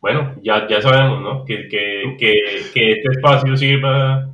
[0.06, 1.44] bueno, ya, ya sabemos, ¿no?
[1.44, 2.40] Que, que, que,
[2.72, 4.32] que este espacio sirva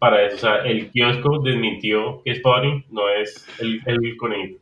[0.00, 0.34] para eso.
[0.34, 4.58] O sea, el kiosco desmintió que Spotty no es el, el conejito.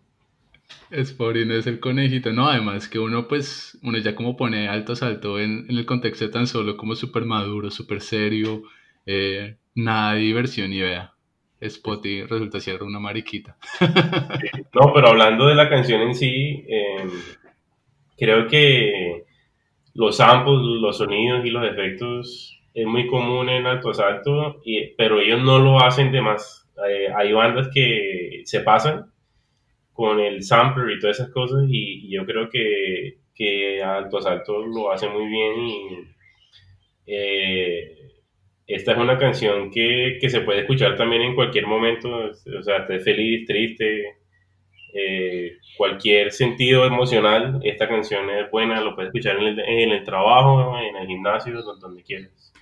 [1.03, 4.95] Spotty no es el conejito, no, además que uno pues, uno ya como pone alto
[4.95, 8.65] salto en, en el contexto de tan solo como súper maduro, súper serio,
[9.07, 11.15] eh, nada de diversión y vea,
[11.67, 13.57] Spotty resulta ser una mariquita.
[14.75, 17.09] no, pero hablando de la canción en sí, eh,
[18.19, 19.30] creo que
[19.95, 25.21] los samples, los sonidos y los efectos es muy común en Alto Asalto, y, pero
[25.21, 26.69] ellos no lo hacen de más.
[26.89, 29.07] Eh, hay bandas que se pasan
[29.93, 34.91] con el sampler y todas esas cosas y, yo creo que, que, Alto Asalto lo
[34.93, 36.15] hace muy bien
[37.07, 38.01] eh,
[38.67, 42.79] esta es una canción que, que, se puede escuchar también en cualquier momento, o sea,
[42.79, 44.20] estés feliz, triste,
[44.95, 50.97] eh, cualquier sentido emocional, esta canción es buena, lo puedes escuchar en el, trabajo, en
[50.97, 52.53] el gimnasio, donde quieras.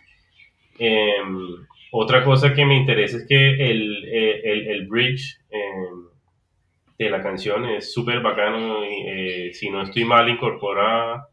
[0.78, 6.08] Em, otra cosa que me interesa es que el, el, bridge em,
[6.98, 8.84] de la canción es súper bacano.
[8.84, 11.26] Eh, si no estoy mal, incorpora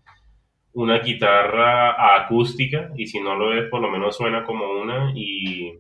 [0.73, 5.12] una guitarra acústica y si no lo es, por lo menos suena como una.
[5.15, 5.79] Y,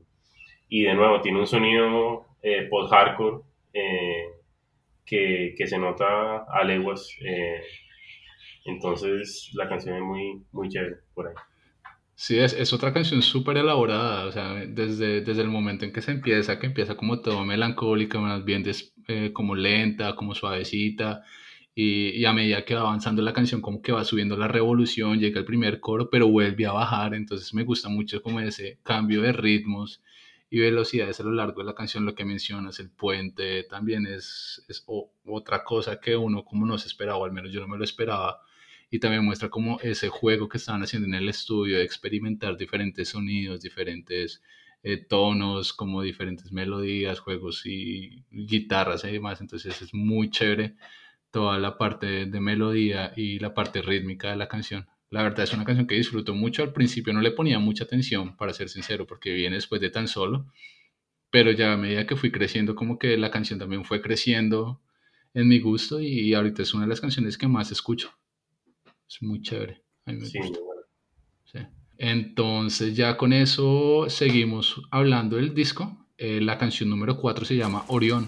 [0.69, 3.43] y de nuevo, tiene un sonido eh, post-hardcore.
[3.73, 4.34] Eh,
[5.05, 7.09] que, que se nota a leguas.
[7.21, 7.61] Eh,
[8.65, 11.35] entonces la canción es muy, muy chévere por ahí.
[12.17, 16.01] Sí, es, es otra canción súper elaborada, o sea, desde, desde el momento en que
[16.01, 18.63] se empieza, que empieza como todo melancólica, más bien
[19.09, 21.23] eh, como lenta, como suavecita,
[21.75, 25.19] y, y, a medida que va avanzando la canción como que va subiendo la revolución,
[25.19, 29.21] llega el primer coro, pero vuelve a bajar, entonces me gusta mucho como ese cambio
[29.21, 30.01] de ritmos
[30.49, 34.63] y velocidades a lo largo de la canción, lo que mencionas, el puente también es,
[34.67, 34.85] es
[35.25, 37.83] otra cosa que uno como no se esperaba, o al menos yo no me lo
[37.83, 38.41] esperaba,
[38.89, 43.09] y también muestra como ese juego que estaban haciendo en el estudio de experimentar diferentes
[43.09, 44.41] sonidos, diferentes
[44.83, 50.75] eh, tonos, como diferentes melodías, juegos y guitarras y demás, entonces es muy chévere
[51.31, 54.87] toda la parte de melodía y la parte rítmica de la canción.
[55.09, 56.63] La verdad es una canción que disfruto mucho.
[56.63, 60.07] Al principio no le ponía mucha atención, para ser sincero, porque viene después de tan
[60.07, 60.51] solo.
[61.29, 64.81] Pero ya a medida que fui creciendo, como que la canción también fue creciendo
[65.33, 68.11] en mi gusto y ahorita es una de las canciones que más escucho.
[69.07, 69.83] Es muy chévere.
[70.05, 70.59] A mí me Sí, gusta.
[71.45, 71.59] Sí.
[71.97, 76.07] Entonces ya con eso seguimos hablando del disco.
[76.17, 78.27] Eh, la canción número 4 se llama Orión.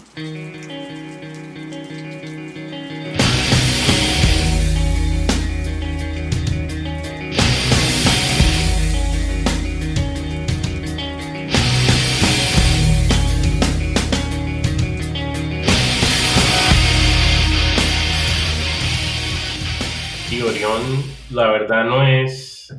[20.28, 20.82] Sí, Orión,
[21.30, 22.72] la verdad no es,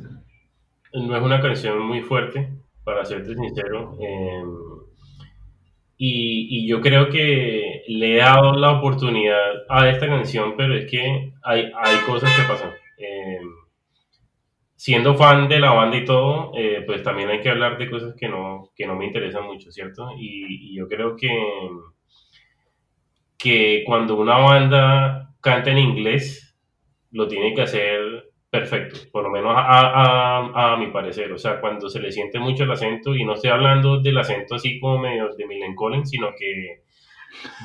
[0.92, 2.48] no es una canción muy fuerte,
[2.84, 3.96] para serte sincero.
[4.00, 4.42] eh,
[5.96, 9.38] y, y yo creo que le he dado la oportunidad
[9.68, 12.70] a esta canción, pero es que hay, hay cosas que pasan.
[12.98, 13.38] Eh,
[14.76, 18.14] siendo fan de la banda y todo, eh, pues también hay que hablar de cosas
[18.18, 20.10] que no, que no me interesan mucho, ¿cierto?
[20.18, 21.28] Y, y yo creo que,
[23.38, 26.49] que cuando una banda canta en inglés,
[27.12, 28.00] lo tiene que hacer
[28.50, 31.32] perfecto, por lo menos a, a- a mi parecer.
[31.32, 34.56] O sea, cuando se le siente mucho el acento, y no estoy hablando del acento
[34.56, 36.82] así como medio de Millen Collins, sino que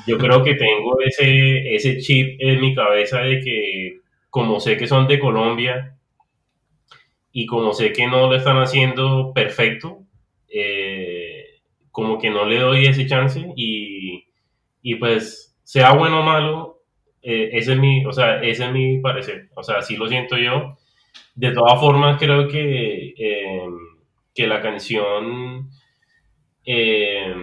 [0.06, 4.86] yo creo que tengo ese, ese chip en mi cabeza de que, como sé que
[4.86, 5.96] son de Colombia
[7.32, 10.04] y como sé que no lo están haciendo perfecto,
[10.48, 11.44] eh,
[11.90, 14.26] como que no le doy ese chance y,
[14.82, 16.75] y pues, sea bueno o malo,
[17.26, 19.48] eh, ese es mi, o sea, ese es mi parecer.
[19.56, 20.78] O sea, así lo siento yo.
[21.34, 23.68] De todas formas, creo que, eh,
[24.34, 25.70] que la canción,
[26.66, 27.34] eh,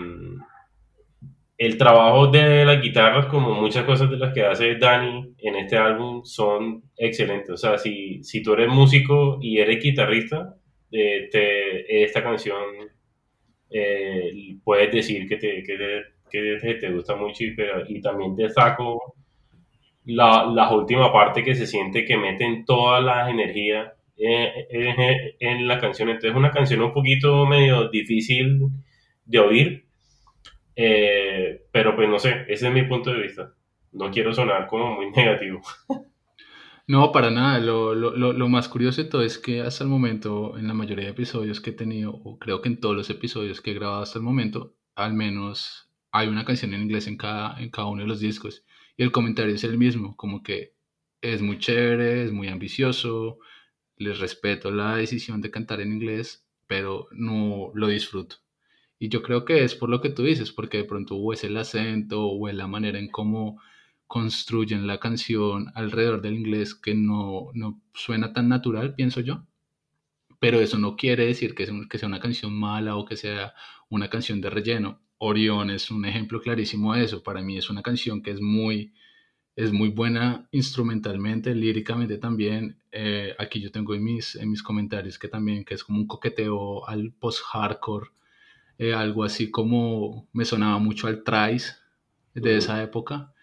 [1.58, 5.78] el trabajo de las guitarras, como muchas cosas de las que hace Dani en este
[5.78, 7.52] álbum, son excelentes.
[7.52, 10.56] O sea, si, si tú eres músico y eres guitarrista,
[10.92, 12.64] eh, te- esta canción
[13.70, 18.02] eh, puedes decir que te, que te, que te- te gusta mucho y, pero, y
[18.02, 19.12] también destaco
[20.06, 25.68] la, la última parte que se siente que meten toda la energía eh, eh, en
[25.68, 26.10] la canción.
[26.10, 28.60] Entonces es una canción un poquito medio difícil
[29.26, 29.86] de oír,
[30.76, 33.54] eh, pero pues no sé, ese es mi punto de vista.
[33.91, 35.62] No quiero sonar como muy negativo.
[36.88, 37.60] No, para nada.
[37.60, 40.74] Lo, lo- lo- lo más curioso de todo es que hasta el momento, en la
[40.74, 43.74] mayoría de episodios que he tenido, o creo que en todos los episodios que he
[43.74, 47.88] grabado hasta el momento, al menos hay una canción en inglés en cada, en cada
[47.88, 48.66] uno de los discos.
[48.98, 50.76] Y el comentario es el mismo, como que
[51.22, 53.39] es muy chévere, es muy ambicioso,
[53.98, 58.38] les respeto la decisión de cantar en inglés, pero no lo disfruto.
[59.00, 61.44] Y yo creo que es por lo que tú dices, porque de pronto o es
[61.44, 63.60] el acento o es la manera en cómo
[64.08, 69.46] construyen la canción alrededor del inglés que no, no suena tan natural, pienso yo.
[70.39, 73.54] Pero eso no quiere decir que que sea una canción mala o que sea
[73.89, 75.02] una canción de relleno.
[75.20, 77.24] Orión es un ejemplo clarísimo de eso.
[77.24, 78.93] Para mí es una canción que es muy,
[79.55, 82.82] es muy buena instrumentalmente, líricamente también.
[82.91, 86.07] Eh, aquí yo tengo en mis, en mis comentarios que también que es como un
[86.07, 88.09] coqueteo al post-hardcore,
[88.78, 91.74] eh, algo así como me sonaba mucho al Trice
[92.34, 92.57] de Ujú.
[92.57, 93.34] esa época.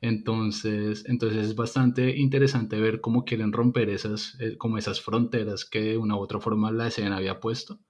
[0.00, 5.80] Entonces, entonces es bastante interesante ver cómo quieren romper esas, eh, como esas fronteras que
[5.82, 7.80] de una u otra forma la escena había puesto.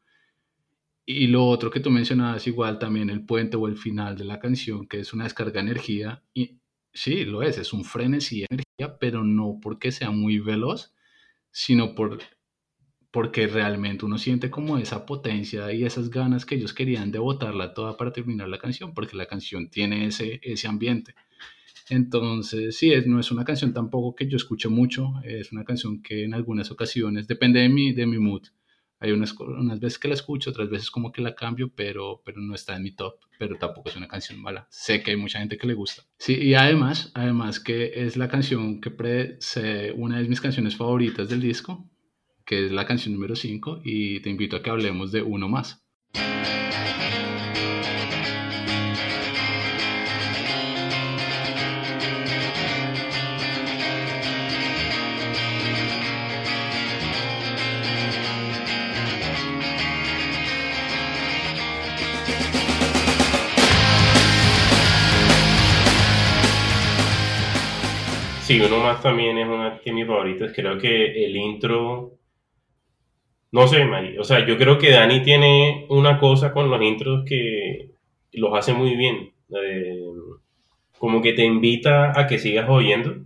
[1.12, 4.38] Y lo otro que tú mencionabas, igual también el puente o el final de la
[4.38, 6.22] canción, que es una descarga de energía.
[6.32, 6.60] Y
[6.92, 10.94] sí, lo es, es un frenesí de energía, pero no porque sea muy veloz,
[11.50, 12.20] sino por,
[13.10, 17.74] porque realmente uno siente como esa potencia y esas ganas que ellos querían de botarla
[17.74, 21.16] toda para terminar la canción, porque la canción tiene ese, ese ambiente.
[21.88, 26.02] Entonces, sí, es, no es una canción tampoco que yo escuche mucho, es una canción
[26.02, 28.42] que en algunas ocasiones, depende de mi, de mi mood.
[29.02, 32.40] Hay unas, unas veces que la escucho, otras veces como que la cambio, pero, pero
[32.42, 34.66] no está en mi top, pero tampoco es una canción mala.
[34.70, 36.02] Sé que hay mucha gente que le gusta.
[36.18, 41.30] Sí, y además, además que es la canción que precede una de mis canciones favoritas
[41.30, 41.88] del disco,
[42.44, 45.82] que es la canción número 5, y te invito a que hablemos de uno más.
[68.50, 70.50] Sí, uno más también es una de mis favoritas.
[70.52, 72.18] Creo que el intro,
[73.52, 77.24] no sé, Mari, o sea, yo creo que Dani tiene una cosa con los intros
[77.24, 77.92] que
[78.32, 79.32] los hace muy bien.
[79.54, 80.02] Eh,
[80.98, 83.24] como que te invita a que sigas oyendo.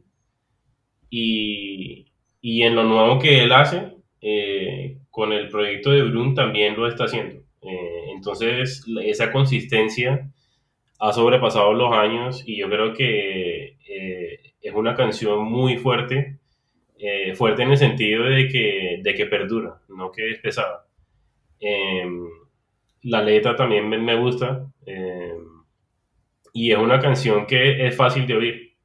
[1.09, 2.05] Y,
[2.43, 6.87] y en lo nuevo que él hace, eh, con el proyecto de Brun también lo
[6.87, 7.41] está haciendo.
[7.62, 10.31] Eh, entonces, esa consistencia
[10.99, 13.75] ha sobrepasado los años y yo creo que
[14.64, 16.38] es una canción muy fuerte
[16.98, 20.86] eh, fuerte en el sentido de que, de que perdura, no que es pesada.
[21.60, 22.28] Em,
[23.02, 25.44] la letra también me, me gusta em,
[26.52, 28.76] y es una canción que es fácil de oír.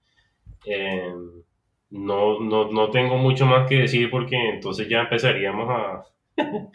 [0.65, 1.43] Em,
[1.91, 6.05] no, no, no tengo mucho más que decir porque entonces ya empezaríamos a,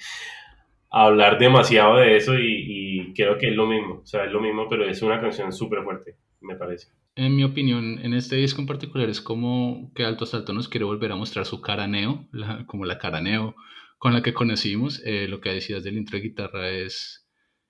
[0.90, 4.40] hablar demasiado de eso y, y, creo que es lo mismo, o sea, es lo
[4.40, 6.88] mismo, pero es una canción súper fuerte, me parece.
[7.16, 10.84] En mi opinión, en este disco en particular es como que Alto Salto nos quiere
[10.84, 13.54] volver a mostrar su cara neo, la, como la cara neo
[13.98, 15.00] con la que conocimos.
[15.04, 17.24] Eh, lo que decías del intro de guitarra es,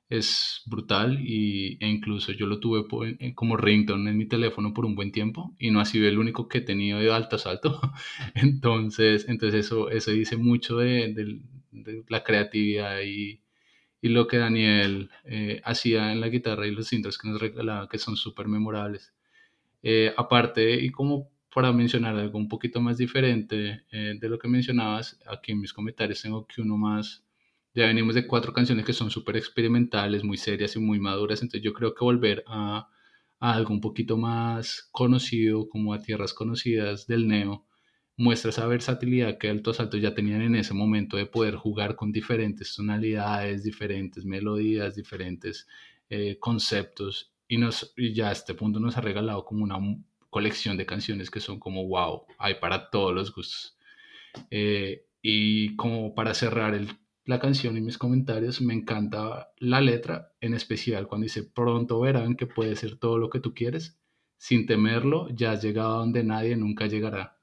[0.08, 2.86] es brutal y, e incluso yo lo tuve
[3.34, 6.48] como ringtone en mi teléfono por un buen tiempo y no ha sido el único
[6.48, 7.80] que he tenido de alto salto.
[8.34, 11.40] entonces, entonces eso, eso dice mucho de, de,
[11.70, 13.42] de la creatividad y,
[14.00, 17.88] y, lo que Daniel eh, hacía en la guitarra y los intros que nos regalaba
[17.88, 19.12] que son súper memorables.
[19.86, 24.48] Eh, aparte, y como para mencionar algo un poquito más diferente eh, de lo que
[24.48, 27.22] mencionabas, aquí en mis comentarios tengo que uno más,
[27.74, 31.62] ya venimos de cuatro canciones que son súper experimentales, muy serias y muy maduras, entonces
[31.62, 32.88] yo creo que volver a,
[33.40, 37.66] algo un poquito más conocido, como a tierras conocidas del neo,
[38.16, 42.10] muestra esa versatilidad que Alto Salto ya tenían en ese momento de poder jugar con
[42.10, 45.66] diferentes tonalidades, diferentes melodías, diferentes
[46.08, 49.78] eh, conceptos y, nos, y ya a este punto nos ha regalado como una
[50.30, 53.76] colección de canciones que son como wow, hay para todos los gustos.
[54.50, 56.88] Eh, y como para cerrar el,
[57.24, 62.36] la canción y mis comentarios, me encanta la letra, en especial cuando dice, pronto verán
[62.36, 63.98] que puede ser todo lo que tú quieres,
[64.36, 67.38] sin temerlo, ya has llegado a donde nadie nunca llegará.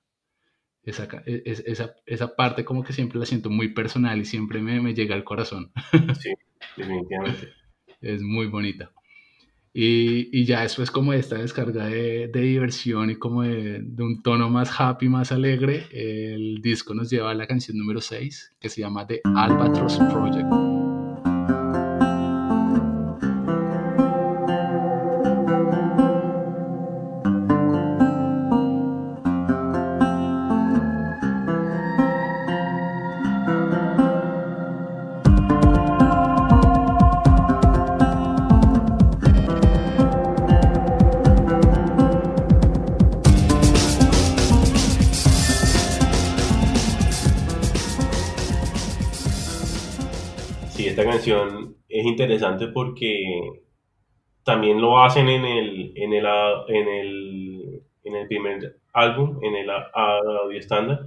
[0.84, 4.82] Esa, e, esa, esa parte como que siempre la siento muy personal y siempre me,
[4.82, 5.72] me llega al corazón.
[6.20, 6.34] Sí,
[6.78, 7.50] definitivamente.
[8.02, 8.92] es muy bonita.
[9.74, 14.22] Y, y, ya después como esta descarga de, de diversión y como de, de, un
[14.22, 18.68] tono más happy, más alegre, el disco nos lleva a la canción número 6 que
[18.68, 20.81] se llama The Albatross Project.
[51.08, 53.64] Es interesante porque
[54.44, 56.26] también lo hacen en el, en el,
[56.68, 61.00] en el, en el primer álbum, en el audio estándar.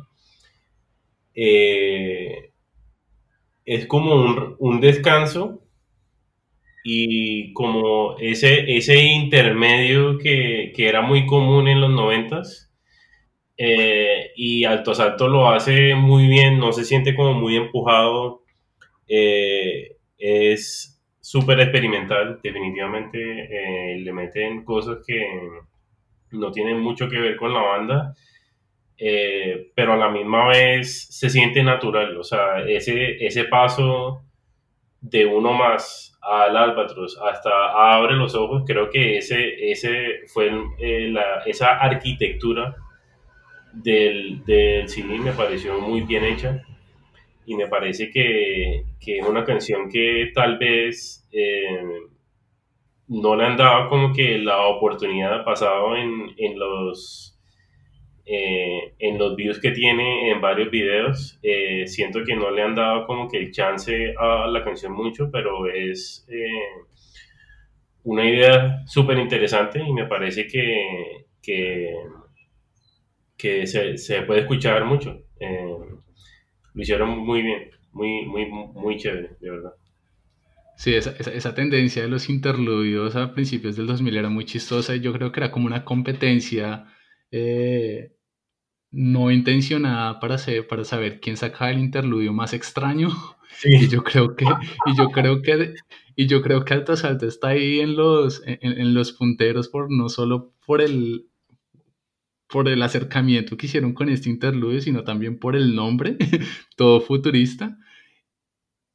[1.34, 2.52] Eh,
[3.64, 5.62] es como un, un, descanso
[6.84, 12.72] y como ese, ese intermedio que, que era muy común en los noventas.
[13.56, 18.43] Eh, y Alto Salto lo hace muy bien, no se siente como muy empujado.
[19.08, 25.22] Eh, es súper experimental, definitivamente eh, le meten cosas que
[26.32, 28.14] no tienen mucho que ver con la banda,
[28.96, 34.22] eh, pero a la misma vez se siente natural, o sea, ese, ese paso
[35.00, 37.50] de uno más al Albatros hasta
[37.96, 40.50] abre los ojos, creo que ese, ese fue
[41.10, 42.76] la, esa arquitectura
[43.72, 46.64] del, del cine me pareció muy bien hecha
[47.46, 51.82] y me parece que, que es una canción que tal vez eh,
[53.08, 57.34] no le han dado como que la oportunidad pasado en, en los
[58.26, 61.38] eh, en los views que tiene en varios videos.
[61.42, 65.30] Eh, siento que no le han dado como que el chance a la canción mucho
[65.30, 66.84] pero es eh,
[68.04, 71.94] una idea súper interesante y me parece que, que,
[73.36, 75.22] que se, se, puede escuchar mucho
[76.74, 79.72] lo hicieron muy bien, muy, muy, muy chévere, de verdad.
[80.76, 84.96] Sí, esa, esa, esa, tendencia de los interludios a principios del 2000 era muy chistosa
[84.96, 86.86] y yo creo que era como una competencia
[87.30, 88.12] eh,
[88.90, 93.10] no intencionada para, ser, para saber quién sacaba el interludio más extraño.
[93.56, 93.70] Sí.
[93.72, 95.74] Y yo creo que, y yo creo que,
[96.16, 99.92] y yo creo que Alto Salto está ahí en los, en, en los punteros por
[99.92, 101.28] no solo por el,
[102.54, 106.16] por el acercamiento que hicieron con este interludio, sino también por el nombre,
[106.76, 107.76] todo futurista.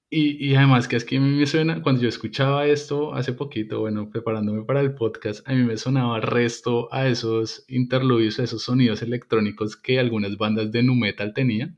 [0.10, 3.34] Y, y, además que es que a mí me suena, cuando yo escuchaba esto hace
[3.34, 8.44] poquito, bueno, preparándome para el podcast, a mí me sonaba resto a esos interludios, a
[8.46, 11.78] esos sonidos electrónicos que algunas bandas de nu metal tenían,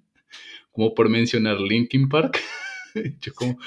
[0.71, 2.37] como por mencionar Linkin Park.
[3.21, 3.57] yo como,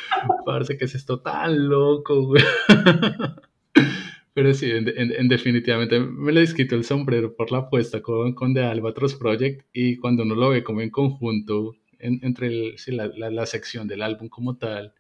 [0.47, 2.45] parece que es esto tan loco, güey.
[4.35, 8.35] Pero sí, en, en- en definitivamente me le quito el sombrero por la apuesta con,
[8.35, 13.31] con The Albatross Project y cuando uno lo ve como en conjunto, en- entre la-
[13.31, 14.93] la sección del álbum como tal,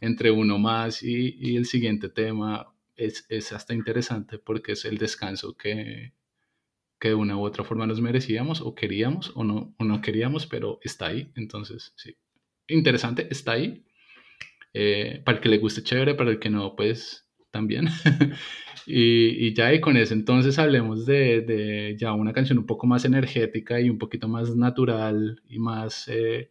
[0.00, 4.98] entre uno más y, y el siguiente tema, es, es hasta interesante porque es el
[4.98, 6.12] descanso que,
[7.00, 10.46] que de una u otra forma nos merecíamos o queríamos o no, o no queríamos,
[10.46, 11.32] pero está ahí.
[11.36, 12.16] Entonces, sí,
[12.68, 13.84] interesante, está ahí.
[14.74, 17.88] Eh, para el que le guste, chévere, para el que no, pues también.
[18.86, 22.86] y, y ya y con eso, entonces hablemos de, de ya una canción un poco
[22.86, 26.50] más energética y un poquito más natural y más eh,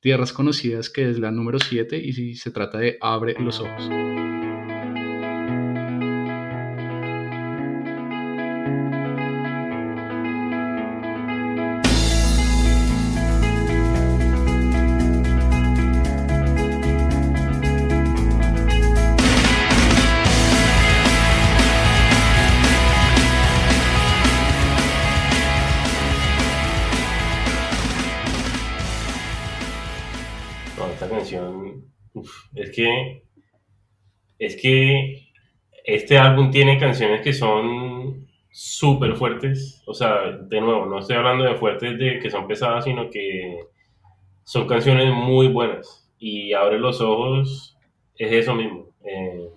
[0.00, 3.88] tierras conocidas, que es la número 7 y se trata de Abre los ojos.
[32.70, 33.22] Es que,
[34.38, 35.28] es que
[35.84, 39.82] este álbum tiene canciones que son súper fuertes.
[39.86, 43.60] O sea, de nuevo, no estoy hablando de fuertes de que son pesadas, sino que
[44.44, 46.10] son canciones muy buenas.
[46.18, 47.76] Y Abre los ojos
[48.16, 48.88] es eso mismo.
[49.04, 49.48] Eh,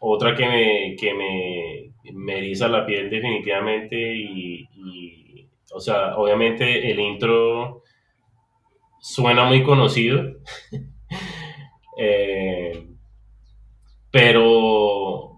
[0.00, 6.90] otra que me, que me, me eriza la piel definitivamente y, y, o sea, obviamente
[6.90, 7.82] el intro
[9.00, 10.36] suena muy conocido.
[11.98, 12.86] Eh,
[14.10, 15.32] pero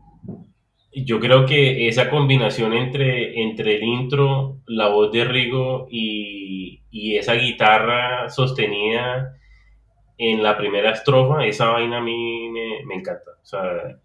[0.93, 7.17] yo creo que esa combinación entre, entre el intro, la voz de Rigo y, y
[7.17, 9.37] esa guitarra sostenida
[10.19, 13.31] en la primera estrofa, esa vaina a mí me, encanta.
[13.43, 13.99] O sea,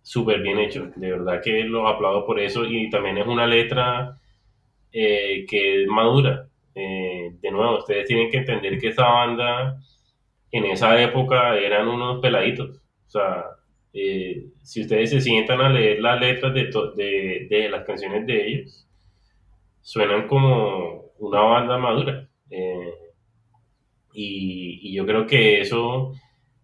[0.00, 0.92] súper bien hecho.
[0.94, 2.64] De verdad que los aplaudo por eso.
[2.64, 4.16] Y también es una letra
[4.92, 6.46] eh, que es madura.
[6.72, 9.80] Eh, de nuevo, ustedes tienen que entender que esa banda
[10.56, 12.70] en esa época eran unos peladitos.
[13.06, 13.44] O sea,
[13.92, 18.46] eh, si ustedes se sientan a leer las letras de, de, de las canciones de
[18.48, 18.86] ellos,
[19.82, 22.28] suenan como una banda madura.
[22.50, 22.92] Eh,
[24.12, 26.12] y, y yo creo que eso,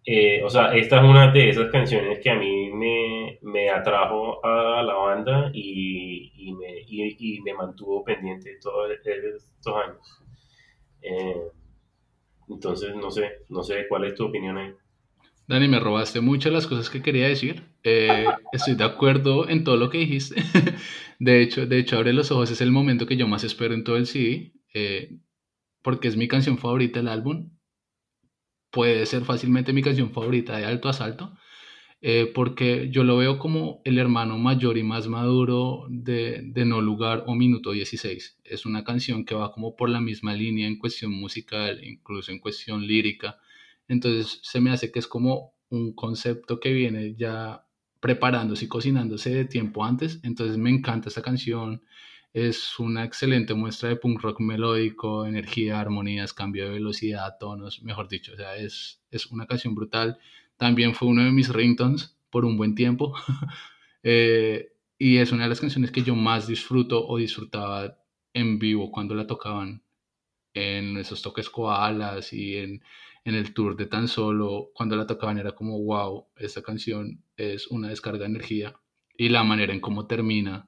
[0.05, 4.43] eh, o sea, esta es una de esas canciones que a mí me, me atrajo
[4.45, 10.19] a la banda y, y me, y, y me mantuvo pendiente todos estos años.
[12.49, 14.73] Entonces, no sé, no sé cuál es tu opinión ahí.
[15.47, 17.63] Dani, me robaste muchas las cosas que quería decir.
[17.83, 20.35] Eh, estoy de acuerdo en todo lo que dijiste.
[21.19, 23.83] De hecho, de hecho, Abre los ojos es el momento que yo más espero en
[23.83, 25.19] todo el CD, eh,
[25.81, 27.51] porque es mi canción favorita del álbum.
[28.71, 31.37] Puede ser fácilmente mi canción favorita de alto a salto,
[32.05, 36.81] eh, porque yo lo veo como el hermano mayor y más maduro de, de No
[36.81, 38.39] Lugar o Minuto 16.
[38.43, 42.39] Es una canción que va como por la misma línea en cuestión musical, incluso en
[42.39, 43.37] cuestión lírica.
[43.87, 47.65] Entonces se me hace que es como un concepto que viene ya
[48.01, 50.19] preparándose y cocinándose de tiempo antes.
[50.23, 51.83] Entonces me encanta esta canción.
[52.33, 58.09] Es una excelente muestra de punk rock melódico, energía, armonías, cambio de velocidad, tonos, mejor
[58.09, 58.33] dicho.
[58.33, 60.17] O sea, es, es una canción brutal.
[60.63, 63.13] También fue uno de mis ringtones por un buen tiempo.
[64.05, 67.97] Eh, y es una de las canciones que yo más disfruto o disfrutaba
[68.33, 69.81] en vivo cuando la tocaban
[70.53, 72.83] en esos toques koalas y en,
[73.23, 77.67] en el tour de tan solo, cuando la tocaban era como, wow, esta canción es
[77.67, 78.75] una descarga de energía
[79.17, 80.67] y la manera en cómo termina,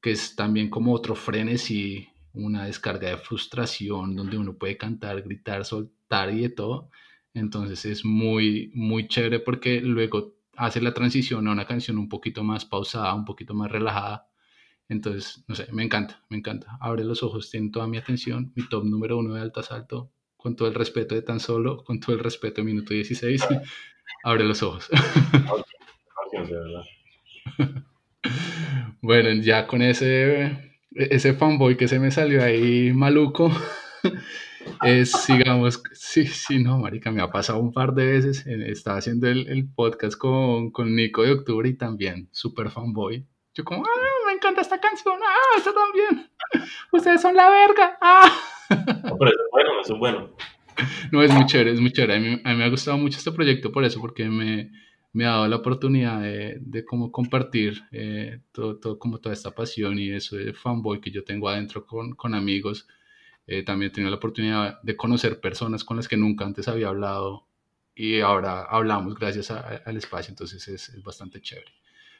[0.00, 5.64] que es también como otro frenesí, una descarga de frustración donde uno puede cantar, gritar,
[5.64, 6.90] soltar y de todo.
[7.36, 12.42] Entonces es muy, muy chévere porque luego hace la transición a una canción un poquito
[12.42, 14.26] más pausada, un poquito más relajada.
[14.88, 16.78] Entonces, no sé, me encanta, me encanta.
[16.80, 20.56] Abre los ojos, tiene toda mi atención, mi top número uno de alto asalto, con
[20.56, 23.46] todo el respeto de tan solo, con todo el respeto de minuto 16.
[24.24, 24.88] Abre los ojos.
[29.02, 33.52] Bueno, ya con ese, ese fanboy que se me salió ahí maluco,
[34.82, 39.28] es, sigamos, sí, sí, no, marica, me ha pasado un par de veces, estaba haciendo
[39.28, 43.26] el, el podcast con, con Nico de Octubre y también, súper fanboy.
[43.54, 46.30] Yo como, ah, me encanta esta canción, ah, esta también,
[46.92, 48.30] ustedes son la verga, ah.
[48.70, 50.36] No, pero eso es bueno, eso es bueno.
[51.10, 52.16] No, es muy chévere, es muy chévere.
[52.16, 54.70] A mí, a mí me ha gustado mucho este proyecto por eso, porque me,
[55.12, 59.52] me ha dado la oportunidad de, de cómo compartir eh, todo, todo, como toda esta
[59.52, 62.86] pasión y eso de fanboy que yo tengo adentro con, con amigos.
[63.46, 66.88] Eh, también he tenido la oportunidad de conocer personas con las que nunca antes había
[66.88, 67.46] hablado
[67.94, 71.72] y ahora hablamos gracias a- al espacio, entonces es, es bastante chévere.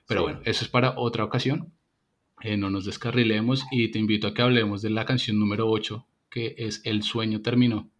[0.06, 0.24] Pero Sí.
[0.24, 1.72] bueno, eso es para otra ocasión.
[2.42, 6.06] Eh, no nos descarrilemos y te invito a que hablemos de la canción número 8,
[6.30, 7.90] que es El sueño terminó.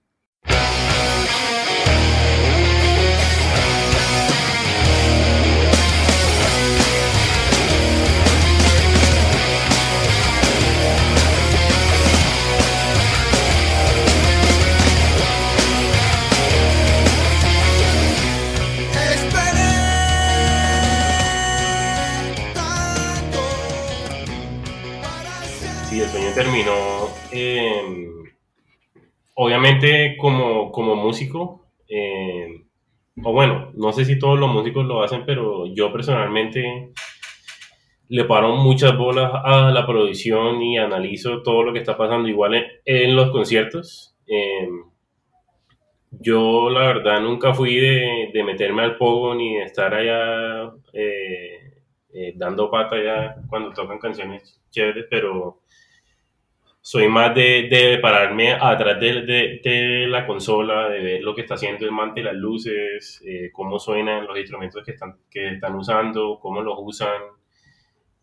[26.37, 27.09] Terminó.
[27.33, 28.11] eh,
[29.35, 32.63] obviamente, como, como músico, eh,
[33.25, 36.93] o bueno, no sé si todos los músicos lo hacen, pero yo personalmente
[38.09, 42.55] le paro muchas bolas a la producción y analizo todo lo que está pasando igual
[42.85, 44.15] en, los conciertos.
[44.27, 44.69] Eh,
[46.11, 51.73] yo, la verdad, nunca fui de, meterme al pogo ni de estar allá eh,
[52.13, 55.63] eh, dando pata ya cuando tocan canciones chéveres, pero
[56.91, 61.43] soy más de, de pararme atrás de, de- de la consola, de ver lo que
[61.43, 65.75] está haciendo el mante, las luces, eh, cómo suenan los instrumentos que están, que están
[65.75, 67.23] usando, cómo los usan.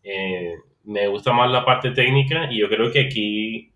[0.02, 0.54] Eh,
[0.84, 3.72] me gusta más la parte técnica y yo creo que aquí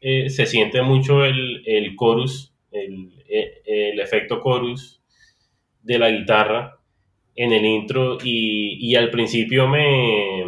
[0.00, 5.02] eh, se siente mucho el, el chorus, el, eh, el efecto chorus
[5.82, 6.78] de la guitarra
[7.36, 10.44] en el intro y, y al principio me,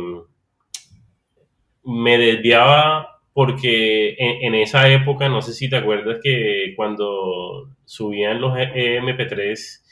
[1.84, 8.56] me desviaba porque en, esa época, no sé si te acuerdas que cuando subían los
[8.58, 9.82] E- MP3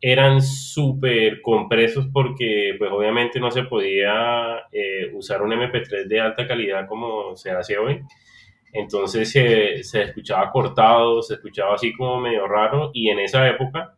[0.00, 6.46] eran súper compresos porque pues obviamente no se podía eh, usar un MP3 de alta
[6.46, 8.00] calidad como se hace hoy.
[8.72, 13.96] Entonces se, se escuchaba cortado, se escuchaba así como medio raro y en esa época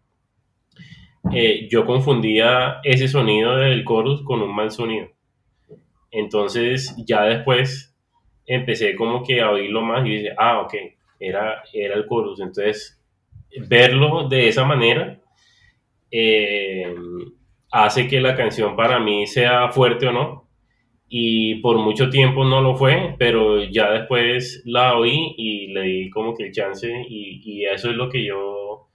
[1.32, 5.08] eh, yo confundía ese sonido del chorus con un mal sonido.
[6.10, 7.93] Entonces ya después
[8.46, 10.74] empecé como que a oírlo más y dije, ah, ok,
[11.20, 12.40] era, era el chorus.
[12.40, 13.00] Entonces
[13.68, 15.20] verlo de esa manera
[16.10, 16.94] eh,
[17.70, 20.44] hace que la canción para mí sea fuerte o no.
[21.08, 26.10] Y por mucho tiempo no lo fue, pero ya después la oí y le di
[26.10, 28.88] como que el chance y, y eso es lo que yo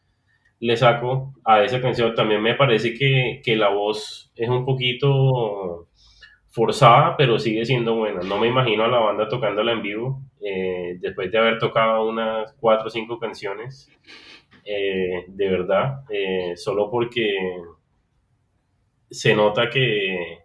[0.59, 2.15] le saco a esa canción.
[2.15, 5.88] También me parece que, que la voz es un poquito
[6.59, 8.19] forzada, pero sigue siendo buena.
[8.21, 12.53] No me imagino a la banda tocándola en vivo eh, después de haber tocado unas
[12.59, 13.89] cuatro o cinco canciones,
[14.65, 17.29] eh, de verdad, eh, solo porque
[19.09, 20.39] se nota que,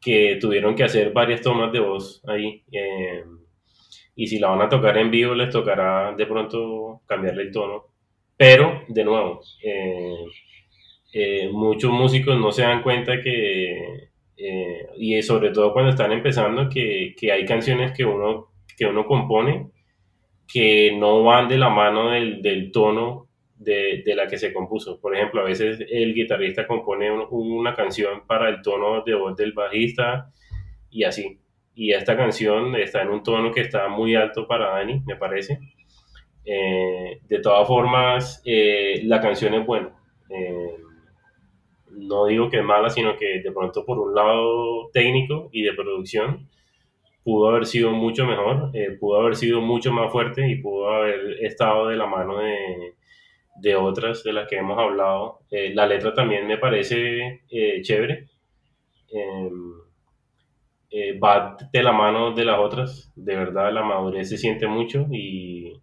[0.00, 2.64] que tuvieron que hacer varias tomas de voz ahí.
[4.16, 7.84] y si la van a tocar en vivo, les tocará de pronto cambiarle el tono.
[8.36, 9.42] Pero, de nuevo,
[11.52, 14.09] muchos músicos no se dan cuenta que,
[14.42, 19.06] eh, y sobre todo cuando están empezando, que, que hay canciones que uno, que uno
[19.06, 19.70] compone
[20.52, 25.00] que no van de la mano del, del tono de, de la que se compuso.
[25.00, 29.36] Por ejemplo, a veces el guitarrista compone un- una canción para el tono de voz
[29.36, 30.30] del bajista
[30.90, 31.38] y así.
[31.74, 35.58] Y esta canción está en un tono que está muy alto para Dani, me parece.
[36.44, 39.90] Eh, de todas formas, eh, la canción es buena.
[40.30, 40.76] Eh,
[42.00, 46.48] no digo que mala, sino que de pronto por un lado técnico y de producción
[47.24, 51.44] pudo haber sido mucho mejor, eh, pudo haber sido mucho más fuerte y pudo haber
[51.44, 52.94] estado de la mano de,
[53.56, 55.40] de otras de las que hemos hablado.
[55.50, 58.28] Eh, la letra también me parece eh, chévere.
[59.12, 59.50] Eh,
[60.90, 63.12] eh, va de la mano de las otras.
[63.14, 65.80] De verdad, la madurez se siente mucho y,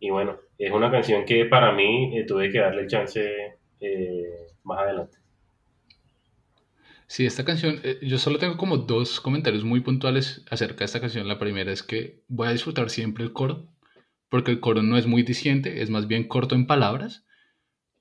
[0.00, 3.58] y bueno, es una canción que para mí tuve que darle el chance
[4.64, 5.18] más adelante.
[7.06, 11.00] Sí, esta canción, eh, yo solo tengo como dos comentarios muy puntuales acerca de esta
[11.00, 11.28] canción.
[11.28, 13.68] La primera es que voy a disfrutar siempre el coro,
[14.28, 17.24] porque el coro no es muy diciente, es más bien corto en palabras,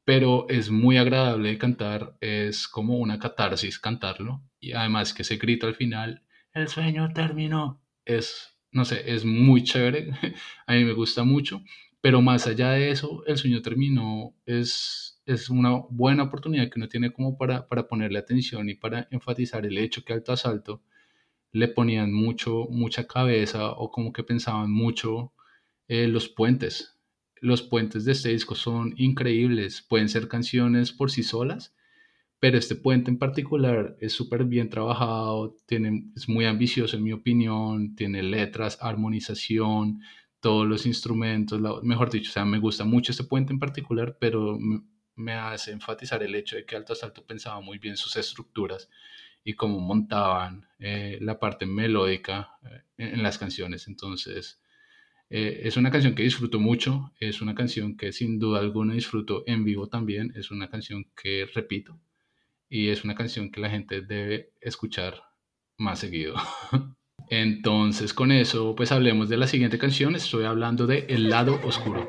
[0.05, 5.37] pero es muy agradable de cantar, es como una catarsis cantarlo, y además que ese
[5.37, 6.23] grito al final,
[6.53, 10.11] el sueño terminó, es, no sé, es muy chévere,
[10.67, 11.61] a mí me gusta mucho,
[12.01, 16.89] pero más allá de eso, el sueño terminó, es, es una buena oportunidad que uno
[16.89, 20.81] tiene como para, para ponerle atención y para enfatizar el hecho que Alto Asalto
[21.51, 25.33] le ponían mucho, mucha cabeza o como que pensaban mucho
[25.87, 26.97] eh, los puentes.
[27.41, 31.75] Los puentes de este disco son increíbles, pueden ser canciones por sí solas,
[32.39, 37.13] pero este puente en particular es súper bien trabajado, tiene, es muy ambicioso en mi
[37.13, 40.01] opinión, tiene letras, armonización,
[40.41, 44.17] todos los instrumentos, la- mejor dicho, o sea, me gusta mucho este puente en particular,
[44.19, 44.57] pero
[45.15, 48.89] me, hace enfatizar el hecho de que Alto Asalto pensaba muy bien sus estructuras
[49.43, 53.87] y cómo montaban eh, la parte melódica eh, en, en las canciones.
[53.87, 54.61] Entonces,
[55.35, 59.43] eh, es una canción que disfruto mucho, es una canción que sin duda alguna disfruto
[59.47, 61.99] en vivo también, es una canción que repito
[62.69, 65.23] y es una canción que la gente debe escuchar
[65.77, 66.35] más seguido.
[67.29, 70.15] Entonces, con eso, pues hablemos de la siguiente canción.
[70.15, 72.07] Estoy hablando de El lado oscuro.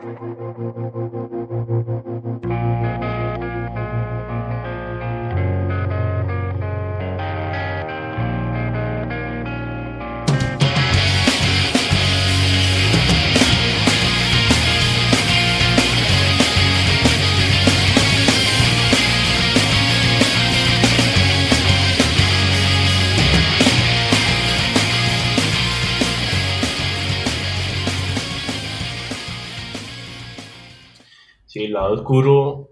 [31.75, 32.71] Lado oscuro.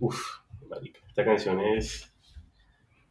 [0.00, 0.20] Uf,
[0.68, 2.14] marica, esta canción es,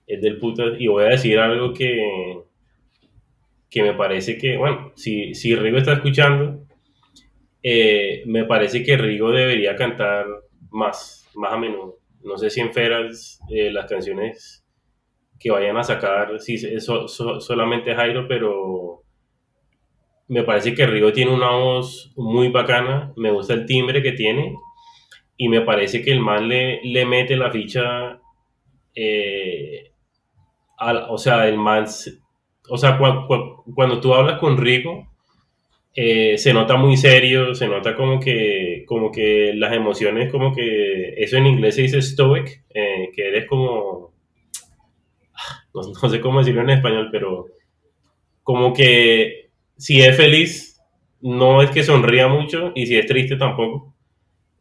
[0.08, 0.64] es del puta.
[0.80, 2.44] Y voy a decir algo que,
[3.70, 6.66] que me parece que, bueno, si, si Rigo está escuchando,
[7.62, 10.26] eh, me parece que Rigo debería cantar
[10.72, 12.00] más, más a menudo.
[12.24, 14.66] No sé si en Feras eh, las canciones
[15.40, 19.04] que vayan a sacar, si es so- so- solamente Jairo, pero
[20.28, 24.56] me parece que Rigo tiene una voz muy bacana, me gusta el timbre que tiene
[25.38, 28.20] y me parece que el man le, le mete la ficha,
[28.96, 29.92] eh,
[30.78, 31.86] al- o sea, el man,
[32.70, 35.08] o sea, cua- cua- cuando tú hablas con Rigo,
[35.96, 41.16] eh, se nota muy serio, se nota como que, como que las emociones, como que,
[41.18, 44.14] eso en inglés se dice stoic, eh, que eres como,
[45.74, 47.48] no, no sé cómo decirlo en español, pero
[48.44, 50.82] como que si es feliz,
[51.22, 53.96] no es que sonría mucho y si es triste tampoco.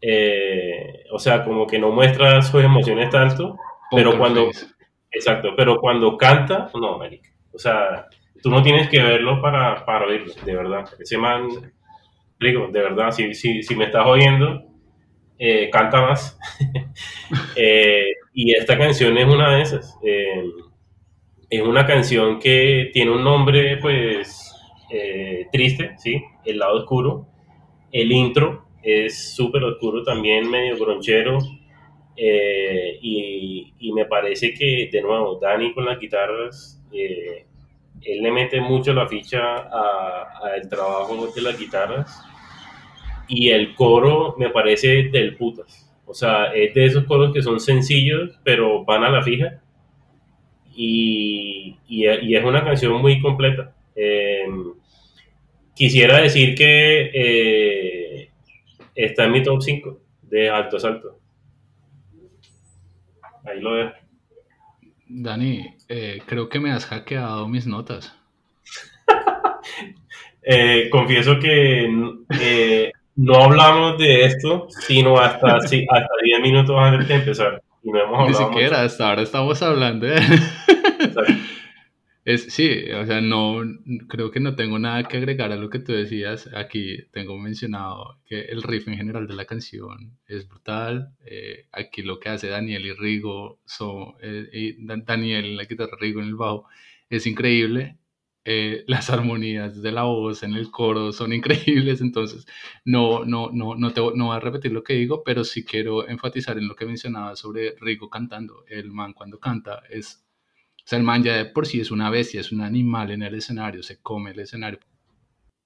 [0.04, 3.56] Eh, o sea, como que no muestra sus emociones tanto,
[3.90, 4.66] pero Poker cuando, Face.
[5.12, 7.30] exacto, pero cuando canta, no, marica.
[7.52, 8.08] O sea,
[8.42, 10.84] tú no tienes que verlo para, para oírlo, de verdad.
[10.98, 11.48] Ese man,
[12.40, 14.64] digo, de verdad, si, si, si me estás oyendo,
[15.38, 16.38] eh, canta más.
[17.56, 19.98] Eh, y esta canción es una de esas.
[20.02, 20.44] Eh,
[21.48, 24.54] es una canción que tiene un nombre, pues,
[25.50, 26.22] triste, ¿sí?
[26.44, 27.26] El lado oscuro.
[27.90, 31.38] El intro es súper oscuro también, medio gronchero.
[32.16, 37.46] eh, y, y me parece que, de nuevo, Dani con las guitarras, eh,
[38.02, 39.56] él le mete mucho la ficha
[40.42, 42.22] al trabajo de las guitarras.
[43.28, 45.90] Y el coro me parece del putas.
[46.06, 49.60] O sea, es de esos coros que son sencillos, pero van a la fija
[50.74, 53.74] y, y- y es una canción muy completa.
[53.94, 54.44] Eh,
[55.74, 57.10] quisiera decir que
[58.94, 61.18] está en mi top 5 de alto a salto.
[63.44, 63.92] Ahí lo dejo.
[65.08, 68.16] Dani, eh, creo que me has hackeado mis notas.
[70.44, 71.88] Eh, confieso que
[72.40, 77.62] eh, no hablamos de esto, sino hasta, sí, hasta 10 minutos antes de empezar.
[77.84, 80.08] Y no hemos Ni siquiera, hasta ahora estamos hablando.
[82.24, 83.62] Es, sí, o sea, no,
[84.08, 86.48] creo que no tengo nada que agregar a lo que tú decías.
[86.54, 91.16] Aquí tengo mencionado que el riff en general de la canción es brutal.
[91.26, 95.64] Eh, aquí lo que hace Daniel y Rigo, son, eh, y Da- Daniel en la
[95.64, 96.68] guitarra, Rigo en el bajo,
[97.10, 97.98] es increíble.
[98.44, 102.46] Eh, las armonías de la voz en el coro son increíbles, entonces
[102.84, 106.08] no, no, no, no, te, no voy a repetir lo que digo, pero sí quiero
[106.08, 108.64] enfatizar en lo que mencionaba sobre Rigo cantando.
[108.68, 110.24] El man cuando canta es
[110.84, 113.22] o sea, el man ya de por sí es una bestia, es un animal en
[113.22, 114.80] el escenario, se come el escenario.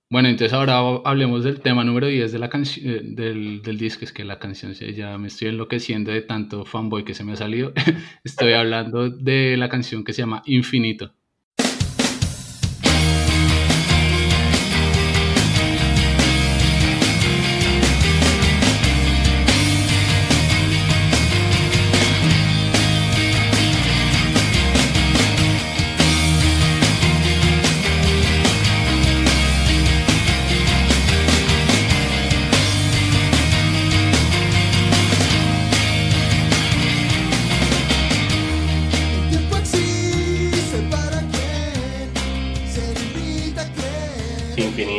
[0.08, 4.12] Bueno, entonces ahora hablemos del tema número 10 de la eh, del, del disco, es
[4.12, 7.72] que la canción ya me estoy enloqueciendo de tanto fanboy que se me ha salido.
[8.24, 11.12] estoy hablando de la canción que se llama Infinito.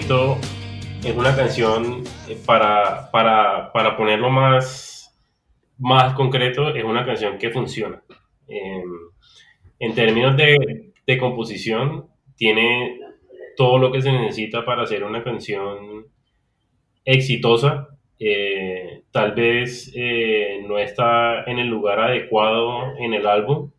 [0.07, 0.37] Infinito
[1.03, 5.13] es una canción eh, para, para, para ponerlo más,
[5.79, 8.01] más concreto, es una canción que funciona.
[8.47, 8.83] Eh,
[9.79, 13.01] en términos de, de composición, tiene
[13.57, 16.05] todo lo que se necesita para hacer una canción
[17.03, 17.89] exitosa.
[18.17, 23.71] Eh, tal vez eh, no está en el lugar adecuado en el álbum,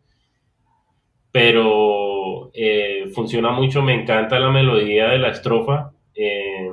[1.31, 2.51] pero
[3.15, 6.69] funciona mucho, me encanta la melodía de la estrofa, eh,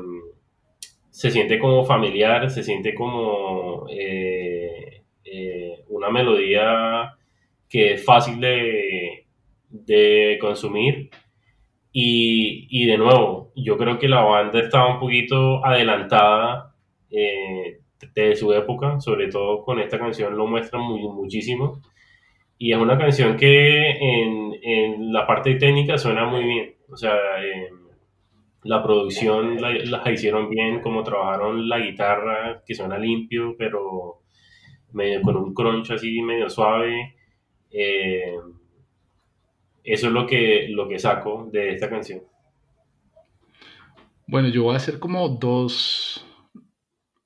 [1.10, 7.14] se siente como familiar, se siente como eh, eh, una melodía
[7.68, 9.26] que es fácil de,
[9.70, 11.10] de consumir.
[11.92, 16.74] Y, y de nuevo, yo creo que la banda estaba un poquito adelantada
[17.10, 17.80] eh,
[18.14, 21.80] de su época, sobre todo con esta canción lo muestra muy, muchísimo.
[22.58, 26.74] Y es una canción que en, en la parte técnica suena muy bien.
[26.90, 27.70] O sea, eh,
[28.66, 34.22] la producción la, hicieron bien, como trabajaron la guitarra, que suena limpio, pero
[34.92, 37.16] medio con un crunch así medio suave.
[37.70, 38.36] Eh,
[39.84, 42.22] eso es lo que, lo que saco de esta canción.
[44.26, 46.26] Bueno, yo voy a hacer como dos,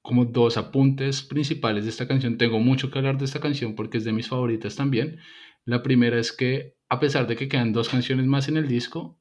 [0.03, 2.37] como dos apuntes principales de esta canción.
[2.37, 5.19] Tengo mucho que hablar de esta canción porque es de mis favoritas también.
[5.65, 9.20] La primera es que, a pesar de que quedan dos canciones más en el disco,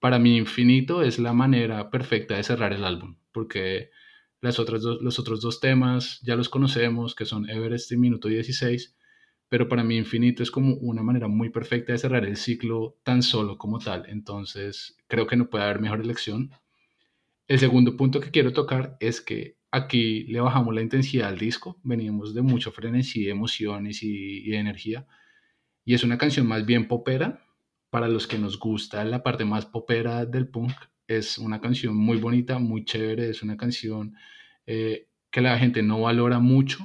[0.00, 3.90] para mí Infinito es la manera perfecta de cerrar el álbum, porque
[4.40, 8.28] las otras dos- los otros dos temas ya los conocemos, que son Everest y Minuto
[8.28, 8.96] 16,
[9.48, 13.22] pero para mí Infinito es como una manera muy perfecta de cerrar el ciclo tan
[13.22, 14.06] solo como tal.
[14.08, 16.50] Entonces, creo que no puede haber mejor elección.
[17.48, 21.80] El segundo punto que quiero tocar es que aquí le bajamos la intensidad al disco,
[21.82, 25.06] veníamos de mucho frenesí, emociones y, energía,
[25.84, 27.44] y es una canción más bien popera,
[27.90, 30.72] para los que nos gusta la parte más popera del punk,
[31.06, 34.14] es una canción muy bonita, muy chévere, es una canción
[34.66, 36.80] eh, que la gente no valora mucho,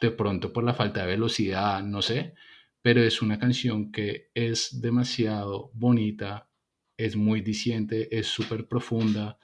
[0.00, 2.34] de pronto por la falta de velocidad, no sé,
[2.82, 6.48] pero es una canción que es demasiado bonita,
[6.96, 9.38] es muy diciente, es súper profunda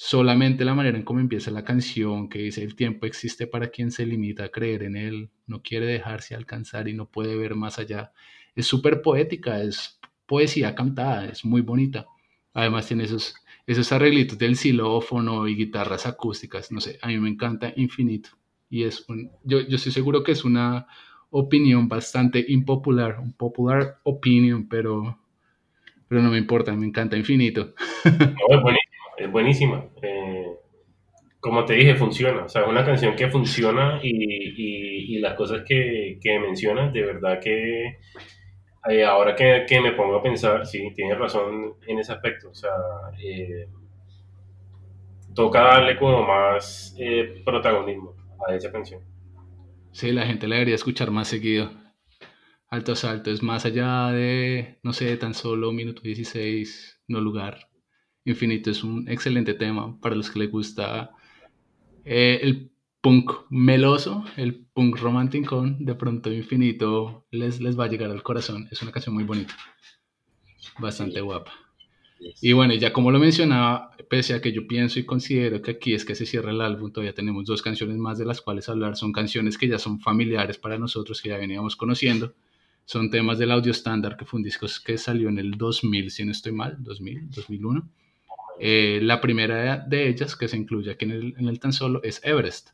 [0.00, 3.90] Solamente la manera en cómo empieza la canción, que dice el tiempo existe para quien
[3.90, 7.80] se limita a creer en él, no quiere dejarse alcanzar y no puede ver más
[7.80, 8.12] allá.
[8.54, 9.97] Es súper poética, es
[10.28, 12.06] poesía cantada, es muy bonita.
[12.54, 13.34] Además tiene esos,
[13.66, 18.30] esos arreglitos del xilófono y guitarras acústicas, no sé, a mí me encanta infinito.
[18.70, 20.86] Y es un, yo, yo estoy seguro que es una
[21.30, 25.18] opinión bastante impopular, un popular opinion, pero,
[26.08, 27.74] pero no me importa, me encanta infinito.
[28.48, 29.86] No, es buenísima, es buenísima.
[30.02, 30.46] Eh,
[31.40, 32.44] como te dije, funciona.
[32.44, 36.92] O sea, es una canción que funciona y, y- y las cosas que, que mencionas,
[36.92, 37.98] de verdad que
[38.88, 42.50] eh, ahora que, que me pongo a pensar, sí, tienes razón en ese aspecto.
[42.50, 42.70] O sea,
[43.22, 43.68] eh,
[45.34, 48.14] toca darle como más eh, protagonismo
[48.46, 49.02] a esa canción.
[49.92, 51.70] Sí, la gente la debería escuchar más seguido.
[52.70, 57.68] Alto Asalto es más allá de, no sé, tan solo minuto 16, no lugar.
[58.24, 61.12] Infinito es un excelente tema para los que les gusta
[62.04, 62.70] eh, el
[63.00, 65.64] punk meloso, el punk romántico.
[65.78, 68.68] De pronto Infinito les, les va a llegar al corazón.
[68.70, 69.54] Es una canción muy bonita,
[70.78, 71.52] bastante guapa.
[72.40, 75.94] Y bueno, ya como lo mencionaba, pese a que yo pienso y considero que aquí
[75.94, 78.96] es que se cierra el álbum, todavía tenemos dos canciones más de las cuales hablar.
[78.96, 82.34] Son canciones que ya son familiares para nosotros, que ya veníamos conociendo.
[82.84, 86.24] Son temas del audio estándar, que fue un disco que salió en el 2000, si
[86.24, 87.88] no estoy mal, 2000, 2001.
[88.60, 92.02] Eh, la primera de ellas, que se incluye aquí en el, en el tan solo,
[92.02, 92.70] es Everest.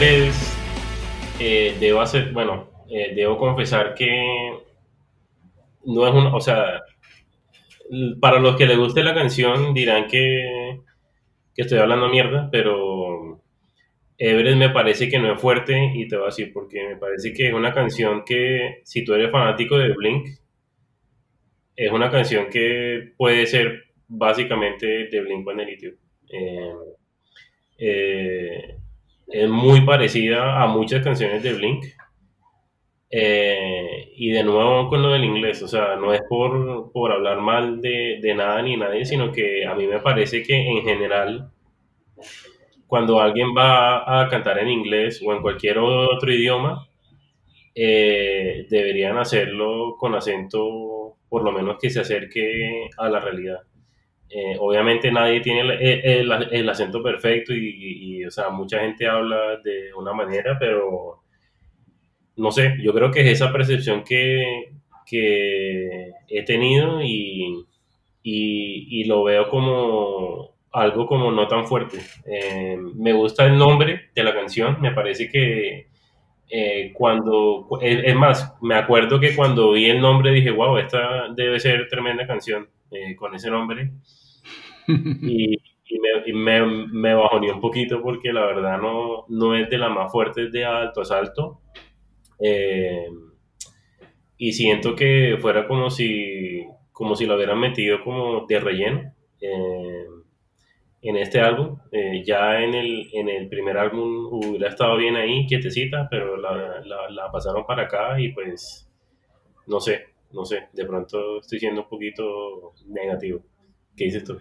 [0.00, 4.52] Eh, debo hacer, bueno, eh, debo confesar que
[5.84, 6.82] no es un, o sea,
[8.20, 10.80] para los que les guste la canción dirán que,
[11.52, 13.42] que estoy hablando mierda, pero
[14.18, 17.32] Everest me parece que no es fuerte y te voy a decir porque me parece
[17.32, 20.28] que es una canción que, si tú eres fanático de Blink,
[21.74, 25.96] es una canción que puede ser básicamente de Blink-182.
[26.30, 26.72] Eh,
[27.78, 28.77] eh,
[29.30, 31.84] es muy parecida a muchas canciones de Blink.
[33.10, 37.40] Eh, y de nuevo con lo del inglés, o sea, no es por, por hablar
[37.40, 41.50] mal de, de nada ni nadie, sino que a mí me parece que en general,
[42.86, 46.88] cuando alguien va a cantar en inglés o en cualquier otro idioma,
[47.74, 53.60] eh, deberían hacerlo con acento, por lo menos que se acerque a la realidad.
[54.30, 59.92] Eh, obviamente nadie tiene el, el- acento perfecto y, o sea, mucha gente habla de
[59.94, 61.22] una manera, pero
[62.36, 64.70] no sé, yo creo que es esa percepción que,
[65.06, 67.64] que he tenido y,
[68.22, 71.98] y, y lo veo como algo como no tan fuerte.
[72.26, 75.88] Eh, me gusta el nombre de la canción, me parece que
[76.50, 81.28] eh, cuando, es, es más, me acuerdo que cuando vi el nombre dije, wow, esta
[81.34, 83.92] debe ser tremenda canción eh, con ese nombre.
[84.86, 85.54] Y,
[85.86, 89.78] y me, y me, me bajoneó un poquito porque la verdad no, no es de
[89.78, 91.60] las más fuertes de alto asalto.
[92.40, 93.06] Eh,
[94.36, 100.04] y siento que fuera como si, como si lo hubieran metido como de relleno eh,
[101.02, 101.78] en este álbum.
[101.92, 106.80] Eh, ya en el, en el primer álbum hubiera estado bien ahí, quietecita, pero la,
[106.84, 108.84] la, la pasaron para acá y pues
[109.66, 113.44] no sé, no sé, de pronto estoy siendo un poquito negativo.
[113.96, 114.38] ¿Qué dices tú?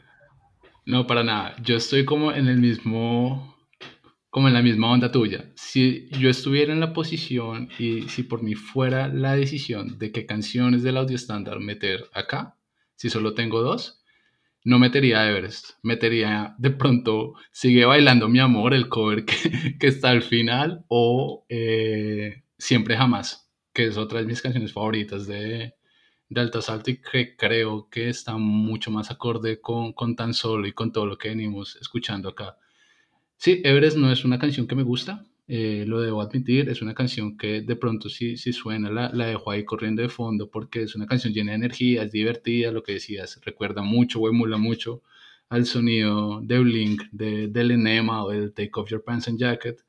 [0.85, 1.55] No, para nada.
[1.63, 3.57] Yo estoy como en el mismo,
[4.29, 5.51] como en la misma onda tuya.
[5.55, 10.25] Si yo estuviera en la posición y si por mí fuera la decisión de qué
[10.25, 12.57] canciones del audio estándar meter acá,
[12.95, 14.03] si solo tengo dos,
[14.63, 15.71] no metería Everest.
[15.83, 21.45] Metería de pronto Sigue bailando mi amor, el cover que, que está al final, o
[21.49, 23.46] eh, Siempre jamás,
[23.77, 25.75] que es otra de mis canciones favoritas de,
[26.29, 30.65] de Alto Asalto y que creo que está mucho más acorde con, con tan solo
[30.65, 32.57] y con todo lo que venimos escuchando acá.
[33.35, 36.95] Sí, Everest no es una canción que me gusta, eh, lo debo admitir, es una
[36.95, 40.81] canción que de pronto si, si suena la, la dejo ahí corriendo de fondo porque
[40.81, 44.57] es una canción llena de energía, es divertida, lo que decías, recuerda mucho o emula
[44.57, 45.03] mucho
[45.49, 49.85] al sonido de Blink, de, del Enema o del Take Off Your Pants and Jacket.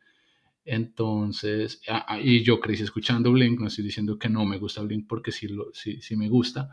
[0.70, 1.80] Entonces,
[2.22, 5.48] y yo crecí escuchando Blink, no estoy diciendo que no me gusta Blink porque sí,
[5.48, 6.70] lo, sí, sí me gusta,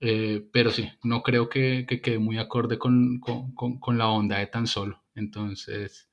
[0.00, 4.08] eh, pero sí, no creo que, que quede muy acorde con, con, con, con la
[4.08, 5.02] onda de tan solo.
[5.16, 6.08] Entonces,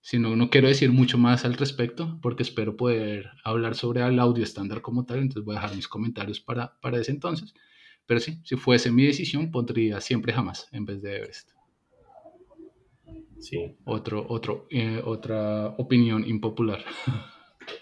[0.00, 4.18] si no, no quiero decir mucho más al respecto porque espero poder hablar sobre el
[4.18, 7.54] audio estándar como tal, entonces voy a dejar mis comentarios para, para ese entonces.
[8.06, 11.52] Pero sí, si fuese mi decisión, pondría siempre jamás en vez de Everest.
[13.40, 13.76] Sí.
[13.84, 16.84] Otro, otro, eh, otra opinión impopular.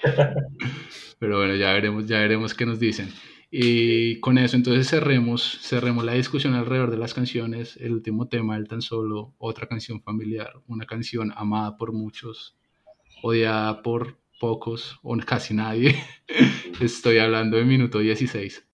[1.18, 3.08] Pero bueno, ya veremos, ya veremos qué nos dicen.
[3.50, 7.76] Y con eso entonces cerremos, cerremos la discusión alrededor de las canciones.
[7.78, 12.56] El último tema, el tan solo, otra canción familiar, una canción amada por muchos,
[13.22, 15.96] odiada por pocos o casi nadie.
[16.80, 18.67] Estoy hablando de minuto 16.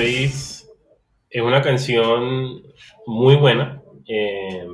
[0.00, 0.68] 16
[1.30, 2.62] es una canción
[3.06, 4.66] muy buena, eh,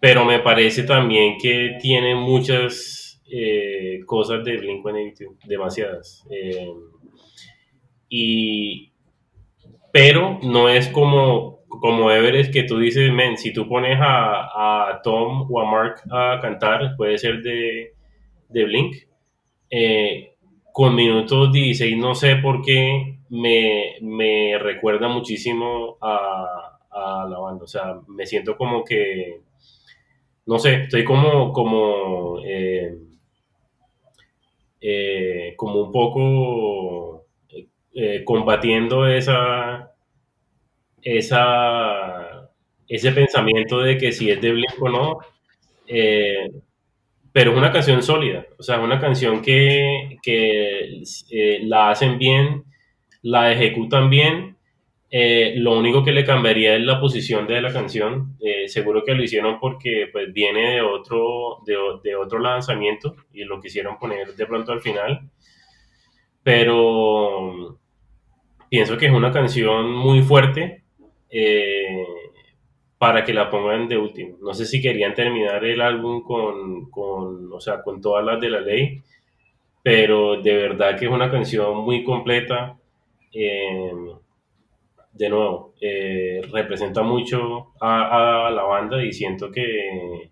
[0.00, 6.26] pero me parece también que tiene muchas eh, cosas de Blink-182, demasiadas.
[6.30, 6.68] eh,
[8.08, 8.92] y,
[9.92, 15.00] pero no es como, como Everest que tú dices, men, si tú pones a, a
[15.02, 17.92] Tom o a Mark a cantar, puede ser de,
[18.48, 18.96] de Blink.
[19.70, 20.34] Eh,
[20.72, 27.64] con minutos 16, no sé por qué me, me recuerda muchísimo a, a la banda.
[27.64, 29.40] O sea, me siento como que,
[30.46, 32.96] no sé, estoy como, como, eh,
[34.80, 37.26] eh, como un poco
[37.94, 39.92] eh, combatiendo esa,
[41.02, 42.50] esa,
[42.88, 45.18] ese pensamiento de que si es de Blink o no.
[47.32, 51.00] pero es una canción sólida, o sea, es una canción que, que
[51.62, 52.64] la hacen bien,
[53.24, 54.56] la ejecutan bien.
[55.10, 58.36] eh, lo único que le cambiaría es la posición de la canción.
[58.40, 63.44] eh, seguro que lo hicieron porque pues, viene de otro, de, de otro lanzamiento y
[63.44, 65.30] lo quisieron poner de pronto al final.
[66.42, 67.78] Pero
[68.70, 70.84] pienso que es una canción muy fuerte
[71.30, 72.06] eh,
[72.98, 74.38] para que la pongan de último.
[74.42, 78.50] No sé si querían terminar el álbum con, con, o sea, con todas las de
[78.50, 79.02] la ley,
[79.82, 82.78] pero de verdad que es una canción muy completa.
[83.34, 83.92] Eh,
[85.12, 90.30] de nuevo, eh, representa mucho a, la banda y siento que,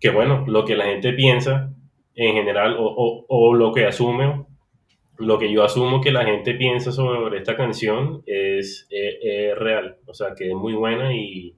[0.00, 1.72] que, bueno, lo que la gente piensa
[2.14, 4.44] en general o, o, lo que asume
[5.18, 9.98] lo que yo asumo que la gente piensa sobre esta canción es, es- es real,
[10.06, 11.56] o sea, que es muy buena y,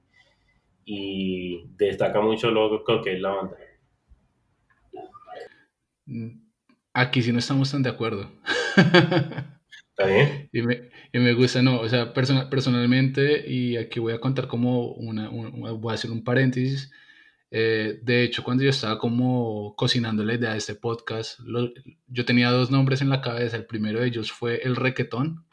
[0.85, 3.57] y destaca mucho lo que es la banda.
[6.05, 6.29] Mm,
[6.93, 8.29] aquí sí no estamos tan de acuerdo.
[9.97, 10.49] ¿Está bien?
[10.53, 14.47] Y me, y me gusta, no, o sea, persona- personalmente, y aquí voy a contar
[14.47, 16.91] como una, un- voy a hacer un paréntesis.
[17.49, 21.71] eh, de hecho, cuando yo estaba como cocinando la idea de este podcast, lo-
[22.07, 23.55] yo tenía dos nombres en la cabeza.
[23.57, 25.45] El primero de ellos fue el requetón,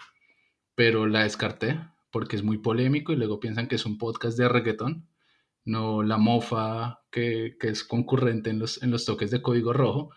[0.74, 1.78] pero la descarté
[2.10, 5.08] porque es muy polémico y luego piensan que es un podcast de reggaetón,
[5.64, 10.10] no la mofa que, que es concurrente en los, en los toques de código rojo.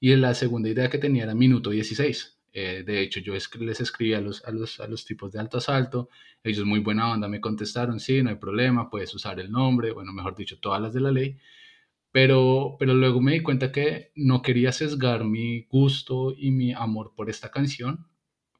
[0.00, 2.33] Y la segunda idea que tenía era Minuto 16.
[2.54, 5.58] Eh, de hecho, yo les escribí a los, a, los, a los tipos de alto
[5.58, 6.08] asalto,
[6.44, 10.12] ellos muy buena onda me contestaron, sí, no hay problema, puedes usar el nombre, bueno,
[10.12, 11.36] mejor dicho, todas las de la ley.
[12.12, 17.12] Pero, pero luego me di cuenta que no quería sesgar mi gusto y mi amor
[17.16, 18.06] por esta canción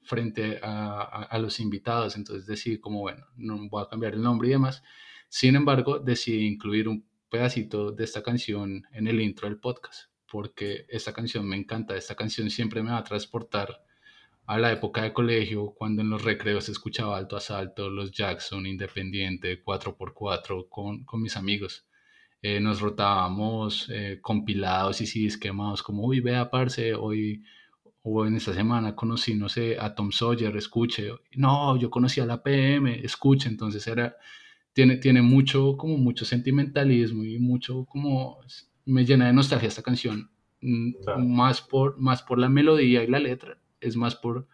[0.02, 2.16] frente a, a- a los invitados.
[2.16, 4.82] Entonces decidí como, bueno, no voy a cambiar el nombre y demás.
[5.28, 10.86] Sin embargo, decidí incluir un pedacito de esta canción en el intro del podcast, porque
[10.88, 11.96] esta canción me encanta.
[11.96, 13.84] Esta canción siempre me va a transportar
[14.46, 19.62] a la época de colegio, cuando en los recreos escuchaba Alto Asalto, los Jackson, Independiente,
[19.64, 21.86] 4x4 con, con mis amigos
[22.46, 27.42] eh, nos rotábamos eh, compilados y CDs quemados, como, uy, vea, parce, hoy
[28.02, 32.26] o en esta semana conocí, no sé, a Tom Sawyer, escuche, no, yo conocí a
[32.26, 34.16] la PM, escuche, entonces era,
[34.74, 38.38] tiene, tiene mucho, como mucho sentimentalismo y mucho, como,
[38.86, 40.30] me llena de nostalgia esta canción,
[40.60, 41.24] mm, Claro.
[41.24, 44.48] más, por, más por la melodía y la letra, es más por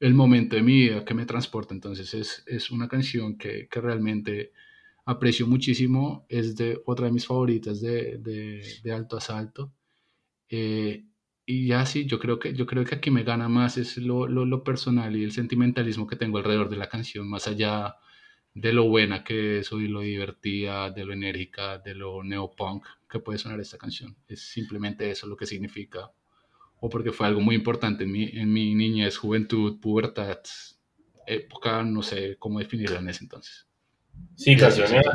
[0.00, 3.80] el momento de mi vida que me transporta, entonces es, es una canción que, que
[3.80, 4.52] realmente
[5.06, 9.72] aprecio muchísimo, es de otra de mis favoritas de, de, de Alto Asalto.
[10.50, 11.06] Eh,
[11.46, 14.26] y ya sí, yo creo que, yo creo que aquí me gana más es lo,
[14.28, 17.96] lo, lo personal y el sentimentalismo que tengo alrededor de la canción, más allá
[18.60, 23.20] de lo buena que es, de lo divertida, de lo enérgica, de lo neopunk que
[23.20, 24.16] puede sonar esta canción.
[24.26, 26.10] Es simplemente eso lo que significa,
[26.80, 30.40] o porque fue algo muy importante en mi, en mi niñez, juventud, pubertad,
[31.26, 33.66] época, no sé cómo definirla en ese entonces.
[34.34, 35.06] Sí, canciones.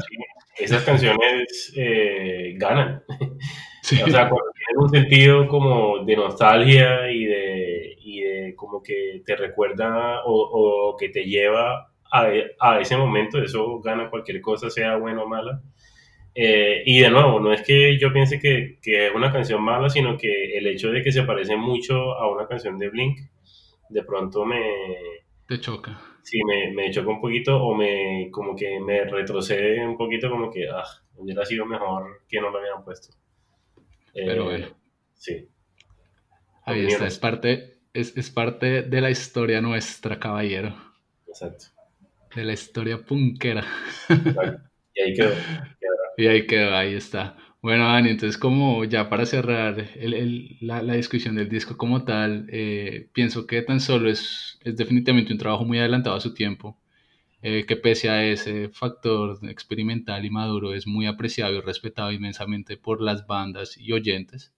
[0.58, 3.04] Esas canciones eh, ganan.
[3.86, 4.02] Sí.
[4.02, 9.22] O sea, cuando tienen un sentido como de nostalgia y de, y de como que
[9.26, 12.30] te recuerda o, o que te lleva a,
[12.60, 15.62] a, ese momento, eso gana cualquier cosa, sea buena o mala.
[16.36, 19.90] Eh, y de nuevo, no es que yo piense que, que, es una canción mala,
[19.90, 23.20] sino que el hecho de que se parece mucho a una canción de Blink,
[23.90, 24.62] de pronto me...
[25.48, 26.00] Te choca.
[26.22, 30.52] Sí, me, me choca un poquito o me como que me retrocede un poquito como
[30.52, 30.86] que, ah,
[31.16, 33.16] hubiera sido mejor que no lo habían puesto.
[34.14, 34.68] Pero bueno.
[35.16, 35.50] Sí.
[36.66, 40.76] Ahí está, es parte, es, es parte de la historia nuestra, caballero.
[41.28, 41.73] Exacto.
[42.36, 43.66] De la historia punkera.
[44.96, 45.34] Y ahí quedó.
[46.16, 47.36] Y ahí quedó, ahí está.
[47.64, 52.04] Bueno, Dani, entonces como ya para cerrar el, el, la, la, discusión del disco como
[52.04, 56.34] tal, eh, pienso que tan solo es, es definitivamente un trabajo muy adelantado a su
[56.36, 56.78] tiempo,
[57.42, 62.78] eh, que pese a ese factor experimental y maduro es muy apreciado y respetado inmensamente
[62.78, 64.54] por las bandas y oyentes,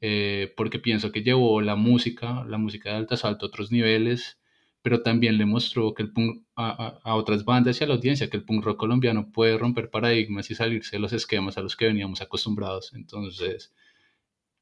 [0.00, 4.38] eh, porque pienso que llevó la música, la música de alto asalto a otros niveles,
[4.82, 8.30] pero también le mostró que el punk, a, a, otras bandas y a la audiencia
[8.30, 11.76] que el punk rock colombiano puede romper paradigmas y salirse de los esquemas a los
[11.76, 12.94] que veníamos acostumbrados.
[12.94, 13.74] Entonces,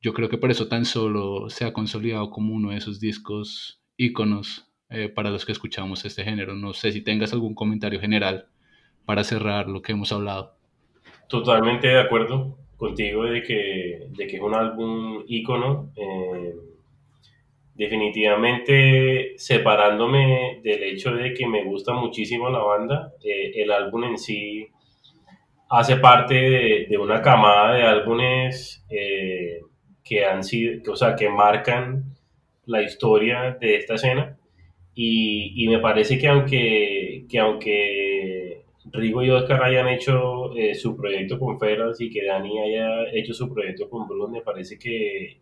[0.00, 3.80] yo creo que por eso tan solo se ha consolidado como uno de esos discos
[3.96, 6.54] íconos eh, para los que escuchamos este género.
[6.54, 8.48] No sé si tengas algún comentario general
[9.06, 10.56] para cerrar lo que hemos hablado.
[11.28, 15.92] Totalmente de acuerdo contigo de que, de que es un álbum ícono.
[15.96, 16.73] Eh
[17.74, 24.18] definitivamente separándome del hecho de que me gusta muchísimo la banda, eh, el álbum en
[24.18, 24.68] sí
[25.68, 29.60] hace parte de, una camada de álbumes eh,
[30.04, 32.14] que han sido, o sea, que marcan
[32.66, 34.38] la historia de esta escena.
[34.94, 40.96] Y, y me parece que aunque, que aunque Rigo y Oscar hayan hecho eh, su
[40.96, 45.40] proyecto con Feras y que Dani haya hecho su proyecto con Bruce, me parece que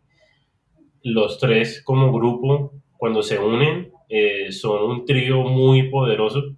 [1.05, 6.57] los tres como grupo, cuando se unen, eh, son un trío muy poderoso.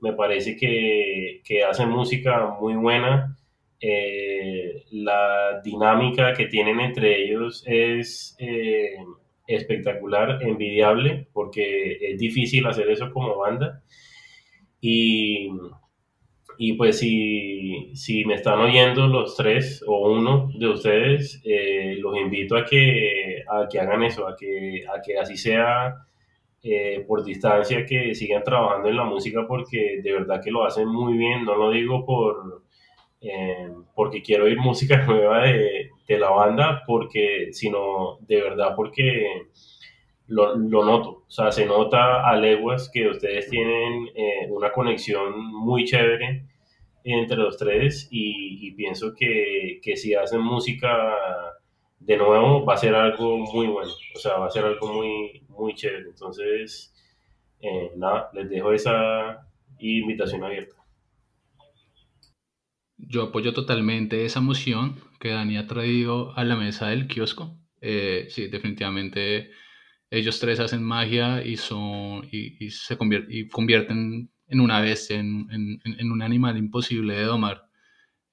[0.00, 3.36] Me parece que, que hacen música muy buena.
[3.80, 8.96] Eh, la dinámica que tienen entre ellos es eh,
[9.46, 13.82] espectacular, envidiable, porque es difícil hacer eso como banda.
[14.80, 15.48] Y,
[16.62, 22.14] y pues si, si, me están oyendo los tres o uno de ustedes, eh, los
[22.18, 26.04] invito a que, a que hagan eso, a que, a que así sea
[26.62, 30.86] eh, por distancia, que sigan trabajando en la música porque de verdad que lo hacen
[30.86, 32.62] muy bien, no lo digo por,
[33.22, 39.46] eh, porque quiero oír música nueva de, de la banda, porque, sino de verdad porque
[40.26, 44.10] lo, lo noto, o sea, se nota a leguas que ustedes tienen
[44.50, 46.49] una conexión muy chévere
[47.04, 50.88] entre los tres y, pienso que, que si hacen música
[51.98, 55.42] de nuevo va a ser algo muy bueno, o sea, va a ser algo muy,
[55.48, 56.08] muy chévere.
[56.08, 56.94] Entonces,
[57.60, 59.46] eh, nada, les dejo esa
[59.78, 60.76] invitación abierta.
[62.96, 67.58] Yo apoyo totalmente esa moción que Dani ha traído a la mesa del kiosco.
[67.80, 69.50] Eh, sí, definitivamente
[70.10, 75.48] ellos tres hacen magia y, son, y se convier- y convierten en una bestia, en,
[75.52, 77.68] en- en un animal imposible de domar.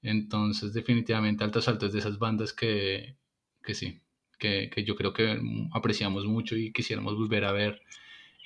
[0.02, 3.16] Entonces, definitivamente Alto Asalto es de esas bandas que,
[3.64, 4.00] que sí,
[4.38, 5.40] que, que yo creo que
[5.72, 7.82] apreciamos mucho y quisiéramos volver a ver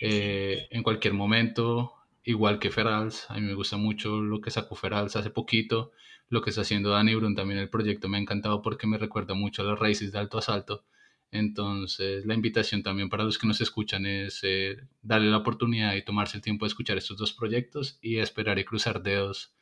[0.01, 1.93] eh, en cualquier momento,
[2.24, 3.27] igual que Ferals.
[3.31, 5.93] A mí me gusta mucho lo que sacó Ferals hace poquito,
[6.28, 9.35] lo que está haciendo Danny Brun también el proyecto me ha encantado porque me recuerda
[9.35, 10.85] mucho a las raíces de Alto Asalto.
[11.33, 16.05] Entonces, la invitación también para los que nos escuchan es eh, darle la oportunidad y
[16.05, 19.55] tomarse el tiempo de escuchar estos dos proyectos y esperar y cruzar dedos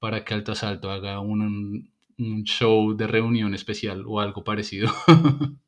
[0.00, 4.92] para que Alto Asalto haga un, un show de reunión especial o algo parecido.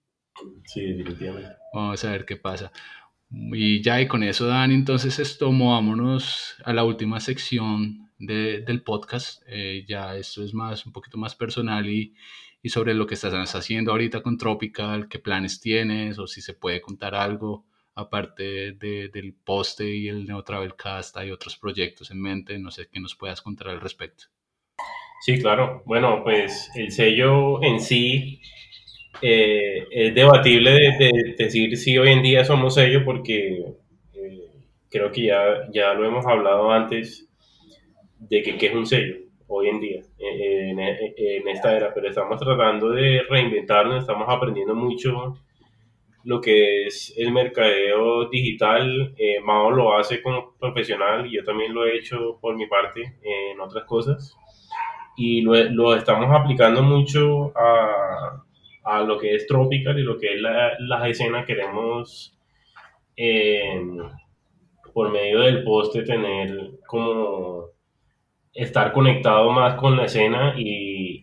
[0.65, 1.51] Sí, definitivamente.
[1.73, 2.73] Vamos a ver qué pasa.
[3.31, 8.83] Y ya, y con eso, Dani, entonces esto, movámonos a la última sección de- del
[8.83, 9.43] podcast.
[9.47, 12.15] Eh, ya esto es más, un poquito más personal y,
[12.65, 16.55] y sobre lo que estás haciendo ahorita con Tropical, qué planes tienes o si se
[16.55, 22.21] puede contar algo aparte de- del poste y el Neo Travelcast, hay otros proyectos en
[22.21, 24.25] mente, no sé qué nos puedas contar al respecto.
[25.21, 25.83] Sí, claro.
[25.87, 28.41] Bueno, pues el sello en sí
[29.23, 33.65] eh, es debatible de, de decir si hoy en día somos sello porque
[34.15, 34.41] eh,
[34.91, 37.29] creo que ya, ya lo hemos hablado antes
[38.19, 39.17] de que qué es un sello
[39.55, 44.75] hoy en día, en, en- en esta era, pero estamos tratando de reinventarnos, estamos aprendiendo
[44.75, 45.35] mucho
[46.25, 49.15] lo que es el mercadeo digital.
[49.19, 53.03] Eh, Mao lo hace como profesional y yo también lo he hecho por mi parte
[53.23, 54.35] en otras cosas
[55.17, 58.43] y lo, lo estamos aplicando mucho a,
[58.85, 61.45] a lo que es Tropical y lo que es la, la escena.
[61.45, 62.37] Queremos,
[63.17, 63.81] eh,
[64.93, 67.67] por medio del poste, tener como
[68.55, 70.65] estar conectado más con la escena y,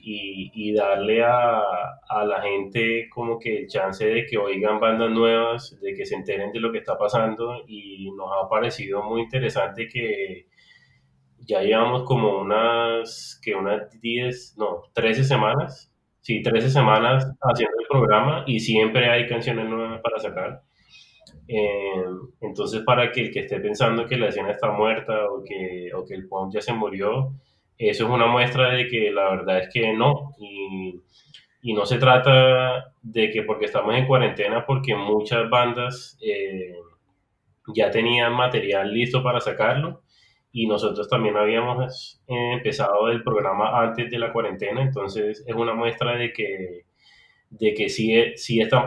[0.04, 1.62] y- y darle a,
[2.10, 6.16] a la gente como que el chance de que oigan bandas nuevas, de que se
[6.16, 10.48] enteren de lo que está pasando y nos ha parecido muy interesante que
[11.40, 15.92] ya llevamos como unas, que unas 10, no, 13 semanas,
[16.22, 20.62] sí, 13 semanas haciendo el programa y siempre hay canciones nuevas para sacar.
[21.54, 22.06] Eh,
[22.42, 26.06] entonces, para que el que esté pensando que la escena está muerta o que, o
[26.06, 27.34] que el punk ya se murió,
[27.78, 30.32] eso es una muestra de que la verdad es que no.
[30.40, 31.02] Y,
[31.62, 36.76] y no se trata de que porque estamos en cuarentena, porque muchas bandas eh,
[37.76, 40.02] ya tenían material listo para sacarlo
[40.52, 45.74] y nosotros también habíamos eh, empezado el programa antes de la cuarentena, entonces es una
[45.74, 46.86] muestra de que,
[47.50, 48.86] de que sí, sí, están,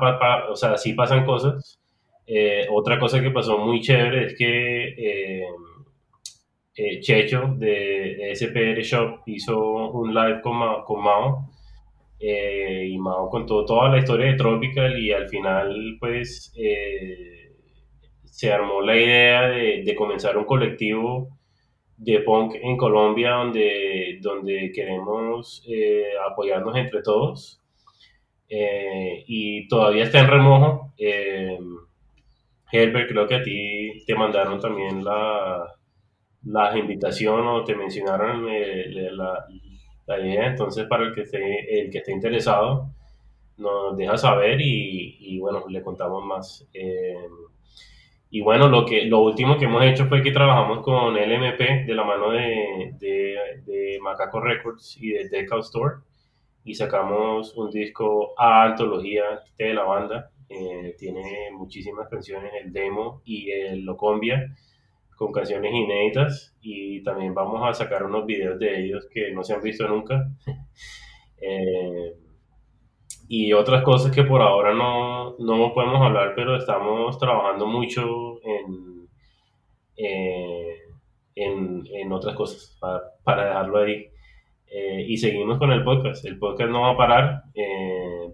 [0.50, 1.80] o sea, sí pasan cosas.
[2.26, 5.46] Eh, otra cosa que pasó muy chévere es que eh,
[6.76, 11.50] eh, Checho de SPR Shop hizo un live con, con Mao
[12.18, 16.52] eh, y Mao contó toda la historia de Tropical y al final pues
[18.24, 21.28] se armó la idea de, comenzar un colectivo
[21.98, 25.62] de punk en Colombia donde, donde queremos
[26.30, 27.60] apoyarnos entre todos
[28.48, 30.92] y todavía está en remojo.
[32.74, 35.66] Herbert, creo que a ti te mandaron también la,
[36.44, 39.46] la invitación o te mencionaron eh, la,
[40.06, 42.90] la idea, entonces para el que esté, el que esté interesado
[43.56, 46.66] nos deja saber y, y bueno, le contamos más.
[46.72, 47.16] Eh,
[48.30, 51.94] y bueno, lo, que, lo último que hemos hecho fue que trabajamos con LMP de
[51.94, 55.96] la mano de, de, Macaco Records y de Decal Store
[56.64, 59.22] y sacamos un disco a antología
[59.56, 60.30] de la banda.
[60.48, 64.54] Eh, tiene muchísimas canciones, el demo y el Locombia
[65.16, 69.54] con canciones inéditas y también vamos a sacar unos videos de ellos que no se
[69.54, 70.28] han visto nunca.
[71.40, 72.14] eh,
[73.28, 79.08] y otras cosas que por ahora no, no podemos hablar, pero estamos trabajando mucho en,
[79.96, 80.76] eh,
[81.34, 84.08] en, en, otras cosas para, para dejarlo ahí.
[84.66, 86.24] Eh, y seguimos con el podcast.
[86.24, 87.42] El podcast no va a parar.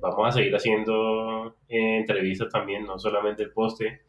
[0.01, 4.01] Eh, vamos a seguir haciendo eh, entrevistas también, no solamente el poste.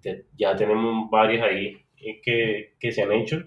[0.00, 1.76] Te, ya tenemos varias ahí
[2.22, 3.42] que, que se han hecho.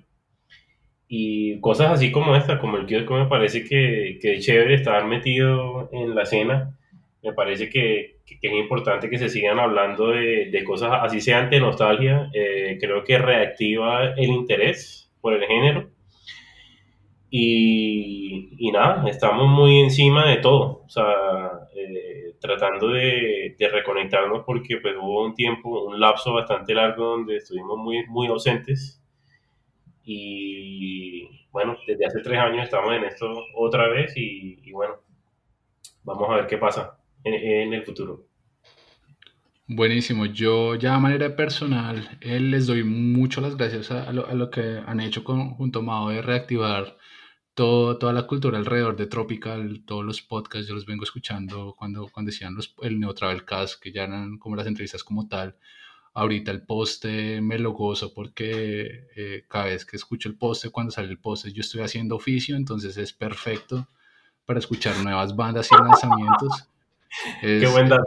[1.08, 5.06] y cosas así como esta, como el kiosco, me parece que, que es chévere estar
[5.06, 6.78] metido en la escena.
[7.24, 11.50] Me parece que- que es importante que se sigan hablando de, de cosas así sean
[11.50, 12.30] de nostalgia.
[12.34, 15.90] Eh, creo que reactiva el interés por el género.
[17.30, 21.04] Y, y nada, estamos muy encima de todo, o sea,
[21.76, 27.36] eh, tratando de, de reconectarnos porque pues hubo un tiempo, un lapso bastante largo donde
[27.36, 29.04] estuvimos muy, muy ausentes
[30.06, 34.96] y bueno, desde hace tres años estamos en esto otra vez y, y bueno,
[36.04, 38.26] vamos a ver qué pasa en, en el futuro.
[39.68, 40.26] Buenísimo.
[40.28, 44.34] Yo ya de manera personal eh, les doy mucho las gracias a, a lo, a
[44.34, 46.96] lo que han hecho con, junto a Mao de reactivar
[47.58, 52.08] todo, toda la cultura alrededor de Tropical, todos los podcasts, yo los vengo escuchando cuando,
[52.08, 55.56] cuando decían los, el Neo Travel Cast, que ya eran como las entrevistas como tal.
[56.14, 60.92] Ahorita el poste me lo gozo porque eh, cada vez que escucho el poste, cuando
[60.92, 63.88] sale el poste, yo estoy haciendo oficio, entonces es perfecto
[64.46, 66.70] para escuchar nuevas bandas y lanzamientos.
[67.42, 68.06] Qué buen dato.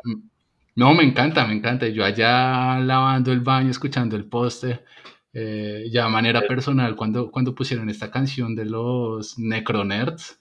[0.77, 1.89] no, me encanta, me encanta.
[1.89, 4.85] Yo allá lavando el baño, escuchando el poste,
[5.33, 10.41] eh, ya de manera personal, cuando, cuando pusieron esta canción de los Necronerds,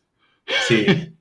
[0.67, 0.85] Sí,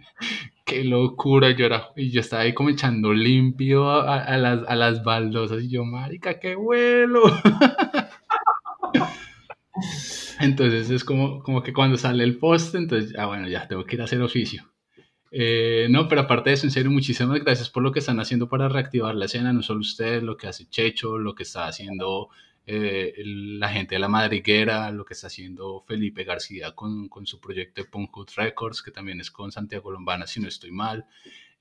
[0.64, 4.74] qué locura, yo, era, y yo estaba ahí como echando limpio a, a las, a
[4.74, 7.22] las baldosas y yo, marica, qué vuelo.
[10.40, 13.96] Entonces es como, como que cuando sale el poste, entonces, ah, bueno, ya tengo que
[13.96, 14.70] ir a hacer oficio.
[15.30, 18.48] Eh, no, pero aparte de eso, en serio, muchísimas gracias por lo que están haciendo
[18.48, 22.28] para reactivar la escena, no solo ustedes, lo que hace Checho, lo que está haciendo
[22.68, 27.40] eh, la gente de la madriguera, lo que está haciendo Felipe García con, con su
[27.40, 31.06] proyecto de Punk Hood Records, que también es con Santiago Lombana, si no estoy mal.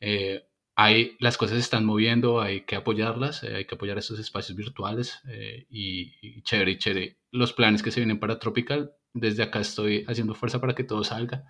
[0.02, 0.44] Eh,
[0.76, 4.56] hay, las cosas se están moviendo, hay que apoyarlas, eh, hay que apoyar estos espacios
[4.56, 7.18] virtuales eh, y, y chévere, y chévere.
[7.32, 11.04] Los planes que se vienen para Tropical, desde acá estoy haciendo fuerza para que todo
[11.04, 11.46] salga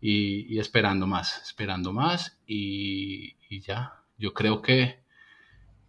[0.00, 3.94] y, y esperando más, esperando más y, y ya.
[4.18, 5.01] Yo creo que,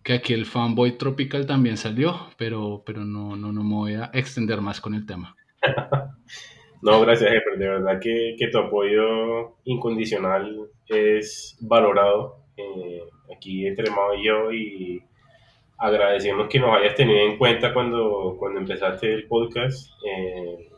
[0.03, 4.11] que aquí el fanboy tropical también salió, pero, pero no, no, no me voy a
[4.13, 5.35] extender más con el tema.
[6.81, 7.57] no, gracias, Jefer.
[7.57, 13.03] De verdad que, que tu apoyo incondicional es valorado eh,
[13.33, 15.03] aquí entre Mao y yo y
[15.77, 20.69] agradecemos que nos hayas tenido en cuenta cuando, cuando empezaste el podcast eh,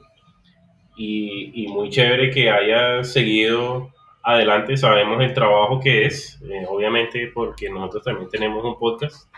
[0.97, 3.94] y, y muy chévere que hayas seguido
[4.26, 4.76] adelante.
[4.76, 9.31] Sabemos el trabajo que es, eh, obviamente porque nosotros también tenemos un podcast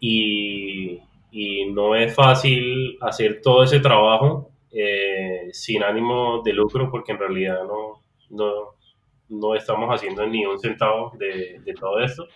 [0.00, 1.00] y,
[1.72, 7.58] no es fácil hacer todo ese trabajo eh, sin ánimo de lucro porque en realidad
[7.64, 8.76] no, no,
[9.28, 12.26] no estamos haciendo ni un centavo de, de todo esto.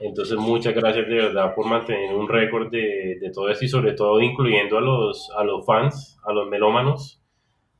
[0.00, 3.92] Entonces, muchas gracias de verdad por mantener un récord de, de todo esto y sobre
[3.92, 7.20] todo incluyendo a los, a los fans, a los melómanos,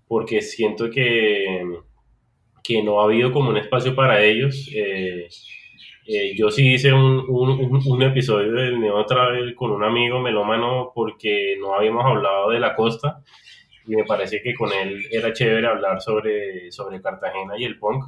[0.08, 1.62] porque siento que,
[2.66, 4.70] que no ha habido como un espacio para ellos.
[4.74, 5.28] Eh,
[6.06, 10.92] eh, yo sí hice un, un, un- episodio del Neo Travel con un amigo melómano
[10.94, 13.22] porque no habíamos hablado de la costa
[13.86, 18.04] y me parece que con él era chévere hablar sobre, sobre Cartagena y el punk.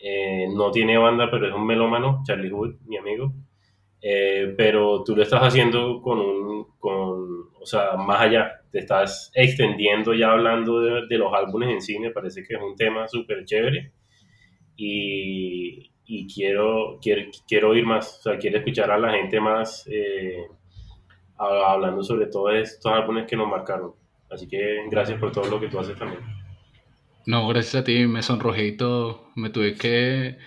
[0.00, 3.32] Eh, no tiene banda, pero es un melómano, Charlie Hood, mi amigo.
[4.00, 9.30] Eh, pero tú lo estás haciendo con un, con, o sea, más allá, te estás
[9.34, 13.08] extendiendo ya hablando de, de los álbumes en sí, me parece que es un tema
[13.08, 13.92] súper chévere
[14.76, 19.86] y, y quiero, quiero, quiero oír más, o sea, quiero escuchar a la gente más
[19.90, 20.46] eh,
[21.36, 23.92] hablando sobre todos estos álbumes que nos marcaron.
[24.30, 26.20] Así que gracias por todo lo que tú haces también.
[27.26, 29.28] No, gracias a ti, me sonrojé y todo.
[29.34, 30.38] Me tuve que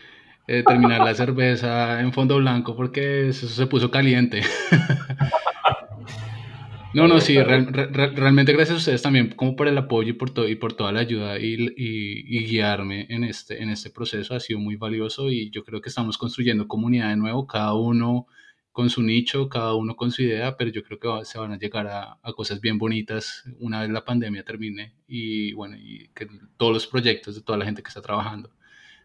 [0.48, 4.42] eh, terminar la cerveza en fondo blanco porque eso se puso caliente.
[6.94, 10.10] No, no, sí, real- re- re- realmente gracias a ustedes también como por el apoyo
[10.10, 13.70] y por todo y por toda la ayuda y, y- y guiarme en este, en
[13.70, 17.48] este proceso ha sido muy valioso y yo creo que estamos construyendo comunidad de nuevo,
[17.48, 18.28] cada uno
[18.74, 21.58] con su nicho, cada uno con su idea, pero yo creo que se van a
[21.58, 26.28] llegar a, a cosas bien bonitas una vez la pandemia termine y bueno, y que
[26.58, 28.50] todos los proyectos de toda la gente que está trabajando,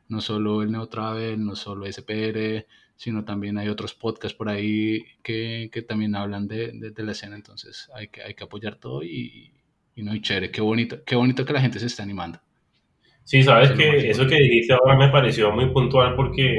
[0.09, 2.67] no solo el Neotravel, no solo SPR,
[2.97, 7.13] sino también hay otros podcasts por ahí que, que también hablan de, de- de la
[7.13, 9.53] escena, entonces hay que, hay que apoyar todo y,
[9.95, 12.41] y no, y chévere, qué bonito, qué bonito que la gente se esté animando.
[13.25, 16.57] Sí, sabes Eso que eso que dijiste ahora me pareció muy puntual porque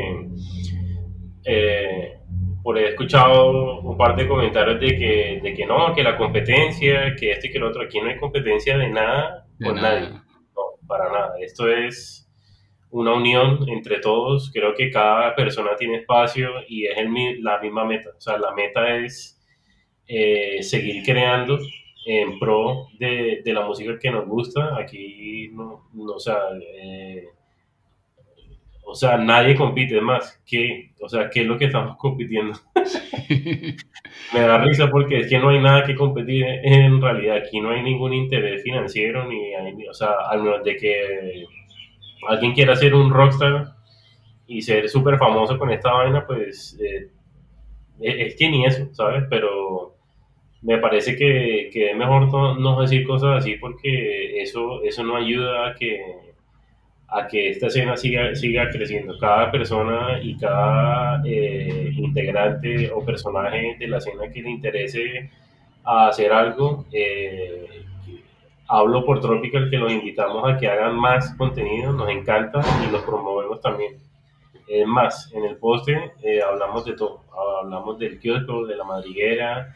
[1.45, 2.19] eh,
[2.63, 7.15] por he escuchado un par de comentarios de que, de que no, que la competencia,
[7.15, 10.01] que esto y que lo otro, aquí no hay competencia de nada De con nada.
[10.01, 10.21] nadie,
[10.55, 11.33] no, para nada.
[11.39, 12.26] Esto es
[12.91, 17.85] una unión entre todos, creo que cada persona tiene espacio y es el la misma
[17.85, 19.39] meta, o sea, la meta es
[20.07, 21.59] eh, seguir creando
[22.05, 24.77] en pro de, de la música que nos gusta.
[24.79, 27.25] Aquí, no, no, o sea, eh,
[28.85, 30.41] o sea, nadie compite más.
[30.45, 32.57] ¿Qué, o sea, ¿qué es lo que estamos compitiendo?
[34.33, 37.37] Me da risa porque es que no hay nada que competir en realidad.
[37.37, 41.45] Aquí no hay ningún interés financiero, ni hay, o sea, al menos de que
[42.27, 43.73] alguien quiera ser un rockstar
[44.47, 47.09] y ser súper famoso con esta vaina, pues eh,
[47.99, 49.25] es, es que eso, ¿sabes?
[49.29, 49.95] Pero
[50.61, 55.15] me parece que, que es mejor no, no decir cosas así porque eso, eso no
[55.15, 56.01] ayuda a que,
[57.09, 59.17] a que esta escena siga, siga creciendo.
[59.19, 65.29] Cada persona y cada eh, integrante o personaje de la escena que le interese
[65.83, 67.76] a hacer algo, eh,
[68.67, 73.01] hablo por Tropical que los invitamos a que hagan más contenido, nos encanta y los
[73.03, 73.97] promovemos también.
[74.67, 77.21] Es más, en el poste eh, hablamos de todo,
[77.61, 79.73] hablamos del kiosco, de la madriguera,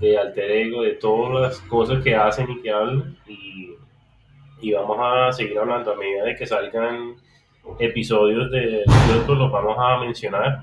[0.00, 3.74] de alter ego, de todas las cosas que hacen y que hablan y,
[4.62, 7.16] y vamos a seguir hablando a medida de que salgan
[7.78, 10.62] episodios de kiosco, los vamos a mencionar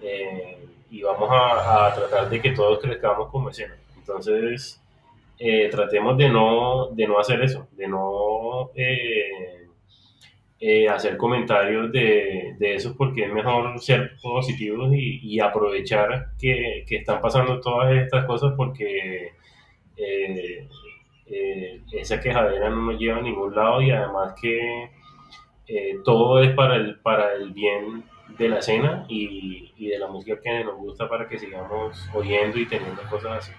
[0.00, 3.74] eh, y vamos a, a tratar de que todos crezcamos como escena.
[3.98, 4.79] Entonces,
[5.42, 9.66] eh, tratemos de no, de no hacer eso, de no eh,
[10.60, 16.84] eh, hacer comentarios de, de eso, porque es mejor ser positivos y, y aprovechar que,
[16.86, 19.32] que están pasando todas estas cosas, porque
[21.92, 24.90] esa quejadera no nos lleva a ningún lado y además que
[26.04, 28.04] todo es para el, para el bien
[28.36, 32.58] de la escena y, y de la música que nos gusta para que sigamos oyendo
[32.58, 33.52] y teniendo cosas así.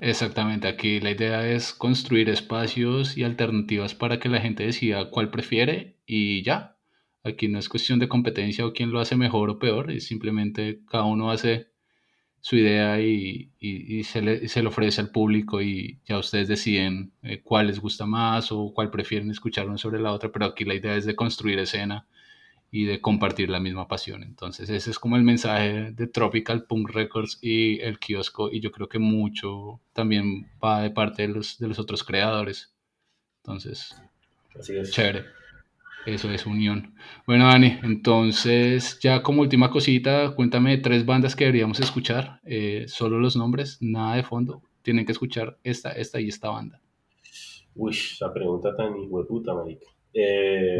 [0.00, 5.30] Exactamente, aquí la idea es construir espacios y alternativas para que la gente decida cuál
[5.30, 6.76] prefiere y ya.
[7.22, 10.80] Aquí no es cuestión de competencia o quién lo hace mejor o peor, es simplemente
[10.90, 11.68] cada uno hace
[12.40, 16.48] su idea y, y- y se le, se le ofrece al público y ya ustedes
[16.48, 20.46] deciden eh, cuál les gusta más o cuál prefieren escuchar uno sobre la otra, pero
[20.46, 22.06] aquí la idea es de construir escena
[22.76, 24.24] y de compartir la misma pasión.
[24.24, 28.72] Entonces ese es como el mensaje de Tropical Punk Records y el kiosco y yo
[28.72, 32.74] creo que mucho también va de parte de los, de los otros creadores.
[33.44, 33.94] Entonces,
[34.58, 34.90] Así es.
[34.90, 35.24] chévere.
[36.04, 36.96] Eso es unión.
[37.28, 42.40] Bueno, Dani, entonces ya como última cosita, cuéntame tres bandas que deberíamos escuchar.
[42.44, 44.62] eh, solo los nombres, nada de fondo.
[44.82, 46.80] Tienen que escuchar esta, esta y esta banda.
[47.76, 49.86] Uy, esa pregunta tan hueputa, marica.
[50.12, 50.78] Eh,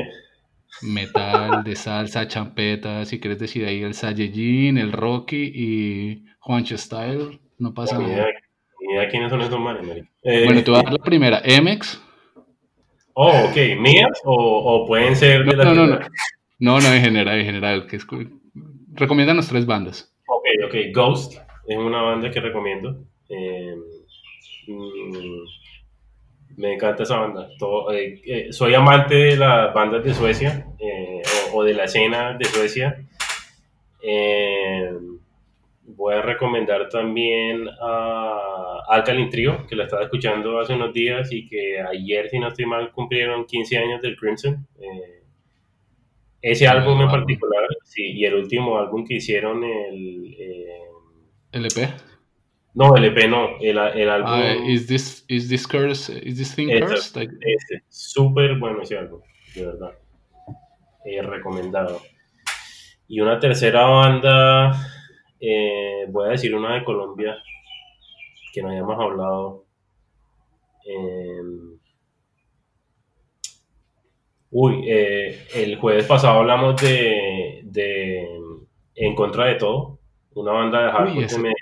[0.83, 7.41] Metal, de salsa, champeta, si quieres decir ahí el Saiyajin, el Rocky y Juancho Style,
[7.59, 8.27] no pasa ni nada.
[8.81, 10.05] ni idea quiénes son estos manes.
[10.23, 12.01] Eh, Bueno, te voy a dar la primera, MX.
[13.15, 15.99] Oh, ok, ¿mías o, o pueden ser No, de las no, no, no.
[16.59, 17.87] No, no, en general, en general.
[17.87, 18.41] Que escu-
[18.95, 20.13] Recomiéndanos tres bandas.
[20.27, 21.35] Ok, ok, Ghost
[21.69, 23.05] es una banda que recomiendo.
[23.29, 23.75] Eh,
[24.67, 25.45] mm,
[26.57, 27.49] me encanta esa banda.
[27.59, 31.23] Todo- eh, eh, soy amante de las bandas de Suecia eh,
[31.53, 33.05] o, o de la escena de Suecia.
[34.03, 34.93] Eh,
[35.87, 41.47] voy a recomendar también a Alkaline Trio, que la estaba escuchando hace unos días y
[41.49, 44.67] que ayer, si no estoy mal, cumplieron 15 años del Crimson.
[44.81, 45.23] Eh,
[46.43, 50.35] ese álbum en particular, sí, y el último álbum que hicieron, el...
[50.39, 50.79] eh,
[51.53, 51.89] LP.
[52.75, 54.31] No, el EP no, el, el álbum...
[54.33, 56.09] Ah, is this is this curse?
[56.11, 57.17] Is this thing cursed?
[57.17, 59.21] Like- Este, súper bueno ese álbum,
[59.55, 59.93] de verdad.
[61.05, 62.01] Eh, recomendado.
[63.07, 64.73] Y una tercera banda,
[65.41, 67.37] eh, voy a decir una de Colombia,
[68.53, 69.67] que no hayamos hablado.
[70.87, 71.41] Eh,
[74.51, 78.27] uy, eh, el jueves pasado hablamos de, de
[78.97, 79.99] En contra de todo,
[80.35, 81.54] una banda de hardcore de Medellín.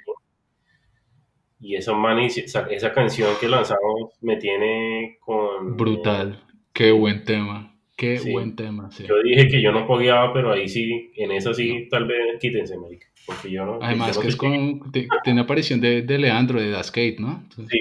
[1.63, 5.77] Y esa, manis- esa, esa canción que lanzamos me tiene con...
[5.77, 6.43] Brutal.
[6.73, 7.75] Qué buen tema.
[7.97, 8.33] Qué Sí.
[8.33, 8.91] buen tema.
[8.91, 9.05] sí.
[9.09, 12.77] Yo dije que yo no podía, pero ahí sí, en esa sí, tal vez quítense,
[12.77, 13.07] marica.
[13.27, 13.79] Porque yo no.
[13.81, 17.21] Además yo no que es con te- tiene aparición de, de Leandro de Das Skate,
[17.21, 17.41] ¿no?
[17.45, 17.81] Entonces, Sí,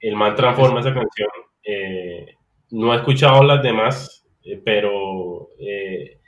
[0.00, 1.28] el man transforma esa canción.
[1.64, 2.26] Eh,
[2.70, 6.20] no he escuchado las demás, eh, pero eh,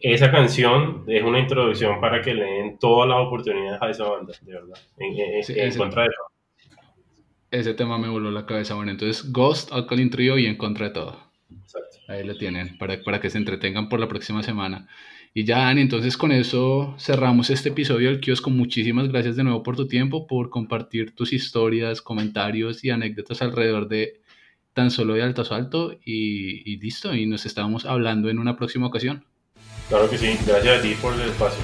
[0.00, 4.32] esa canción es una introducción para que le den todas las oportunidades a esa banda,
[4.42, 4.78] de verdad.
[4.98, 6.22] En, en- Sí, en ese- contra de eso.
[7.50, 8.74] Ese tema me voló la cabeza.
[8.74, 11.16] Bueno, entonces Ghost, Alkaline Trio y En Contra de Todo.
[11.50, 11.98] Exacto.
[12.08, 14.88] Ahí lo tienen, para, para que se entretengan por la próxima semana.
[15.32, 18.50] Y ya, Dani, entonces con eso cerramos este episodio del kiosco.
[18.50, 23.86] Muchísimas gracias de nuevo por tu tiempo, por compartir tus historias, comentarios y anécdotas alrededor
[23.88, 24.20] de
[24.72, 25.92] tan solo de alto salto.
[26.04, 29.24] Y, y listo, y nos estamos hablando en una próxima ocasión.
[29.88, 31.60] Claro que sí, gracias a ti por el espacio.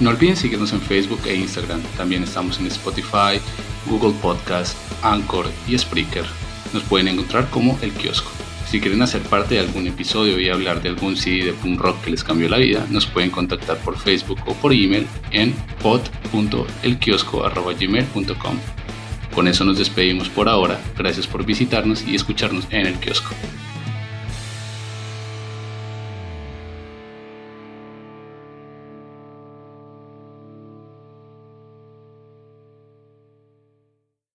[0.00, 1.82] No olviden seguirnos en Facebook e Instagram.
[1.96, 3.40] También estamos en Spotify,
[3.86, 6.24] Google Podcast, Anchor y Spreaker.
[6.72, 8.30] Nos pueden encontrar como El Kiosco.
[8.70, 12.00] Si quieren hacer parte de algún episodio y hablar de algún CD de punk rock
[12.02, 15.52] que les cambió la vida, nos pueden contactar por Facebook o por email en
[15.82, 18.58] pod.elkiosco.gmail.com.
[19.34, 20.80] Con eso nos despedimos por ahora.
[20.96, 23.34] Gracias por visitarnos y escucharnos en el kiosco.